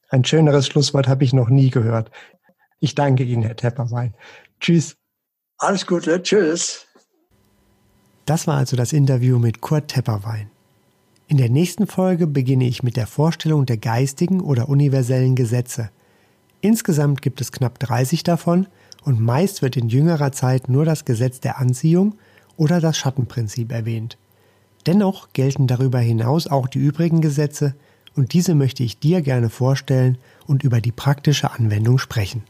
Ein 0.08 0.24
schöneres 0.24 0.66
Schlusswort 0.66 1.08
habe 1.08 1.24
ich 1.24 1.32
noch 1.32 1.48
nie 1.48 1.70
gehört. 1.70 2.10
Ich 2.78 2.94
danke 2.94 3.24
Ihnen, 3.24 3.42
Herr 3.42 3.56
Tepperwein. 3.56 4.14
Tschüss. 4.60 4.96
Alles 5.58 5.86
Gute. 5.86 6.22
Tschüss. 6.22 6.86
Das 8.26 8.46
war 8.46 8.56
also 8.56 8.76
das 8.76 8.92
Interview 8.92 9.38
mit 9.38 9.60
Kurt 9.60 9.88
Tepperwein. 9.88 10.50
In 11.28 11.38
der 11.38 11.48
nächsten 11.48 11.86
Folge 11.86 12.26
beginne 12.26 12.66
ich 12.66 12.82
mit 12.82 12.96
der 12.96 13.06
Vorstellung 13.06 13.66
der 13.66 13.78
geistigen 13.78 14.40
oder 14.40 14.68
universellen 14.68 15.34
Gesetze. 15.34 15.90
Insgesamt 16.60 17.20
gibt 17.22 17.40
es 17.40 17.50
knapp 17.50 17.78
30 17.80 18.22
davon 18.22 18.66
und 19.04 19.20
meist 19.20 19.62
wird 19.62 19.76
in 19.76 19.88
jüngerer 19.88 20.32
Zeit 20.32 20.68
nur 20.68 20.84
das 20.84 21.04
Gesetz 21.04 21.40
der 21.40 21.58
Anziehung 21.58 22.16
oder 22.56 22.80
das 22.80 22.96
Schattenprinzip 22.96 23.72
erwähnt. 23.72 24.18
Dennoch 24.86 25.32
gelten 25.32 25.66
darüber 25.66 25.98
hinaus 25.98 26.46
auch 26.46 26.68
die 26.68 26.78
übrigen 26.78 27.20
Gesetze 27.20 27.74
und 28.16 28.32
diese 28.32 28.54
möchte 28.54 28.82
ich 28.82 28.98
dir 28.98 29.20
gerne 29.22 29.50
vorstellen 29.50 30.18
und 30.46 30.62
über 30.62 30.80
die 30.80 30.92
praktische 30.92 31.50
Anwendung 31.50 31.98
sprechen. 31.98 32.44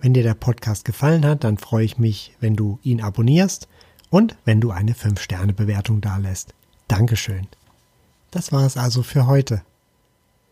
Wenn 0.00 0.14
dir 0.14 0.22
der 0.22 0.34
Podcast 0.34 0.84
gefallen 0.84 1.24
hat, 1.24 1.44
dann 1.44 1.56
freue 1.56 1.84
ich 1.84 1.98
mich, 1.98 2.34
wenn 2.40 2.56
du 2.56 2.78
ihn 2.82 3.00
abonnierst 3.00 3.68
und 4.10 4.36
wenn 4.44 4.60
du 4.60 4.70
eine 4.70 4.92
5-Sterne-Bewertung 4.92 6.02
dalässt. 6.02 6.52
Dankeschön. 6.88 7.46
Das 8.30 8.52
war 8.52 8.66
es 8.66 8.76
also 8.76 9.02
für 9.02 9.26
heute. 9.26 9.62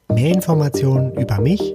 Mehr 0.09 0.33
Informationen 0.33 1.15
über 1.15 1.39
mich 1.41 1.75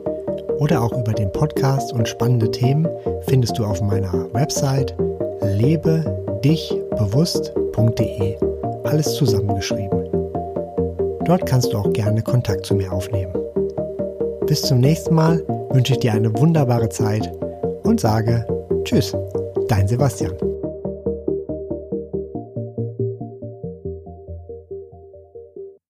oder 0.57 0.81
auch 0.81 0.93
über 0.93 1.13
den 1.13 1.31
Podcast 1.31 1.93
und 1.93 2.07
spannende 2.07 2.49
Themen 2.49 2.87
findest 3.27 3.59
du 3.59 3.65
auf 3.65 3.81
meiner 3.81 4.33
Website 4.33 4.95
lebedichbewusst.de. 5.41 8.37
Alles 8.83 9.13
zusammengeschrieben. 9.15 9.96
Dort 11.27 11.45
kannst 11.45 11.73
du 11.73 11.77
auch 11.77 11.91
gerne 11.91 12.21
Kontakt 12.21 12.65
zu 12.65 12.73
mir 12.73 12.89
aufnehmen. 12.89 13.33
Bis 14.45 14.61
zum 14.61 14.79
nächsten 14.79 15.13
Mal 15.13 15.43
wünsche 15.71 15.91
ich 15.91 15.99
dir 15.99 16.13
eine 16.13 16.33
wunderbare 16.37 16.87
Zeit 16.87 17.29
und 17.83 17.99
sage 17.99 18.47
Tschüss, 18.85 19.13
dein 19.67 19.89
Sebastian. 19.89 20.31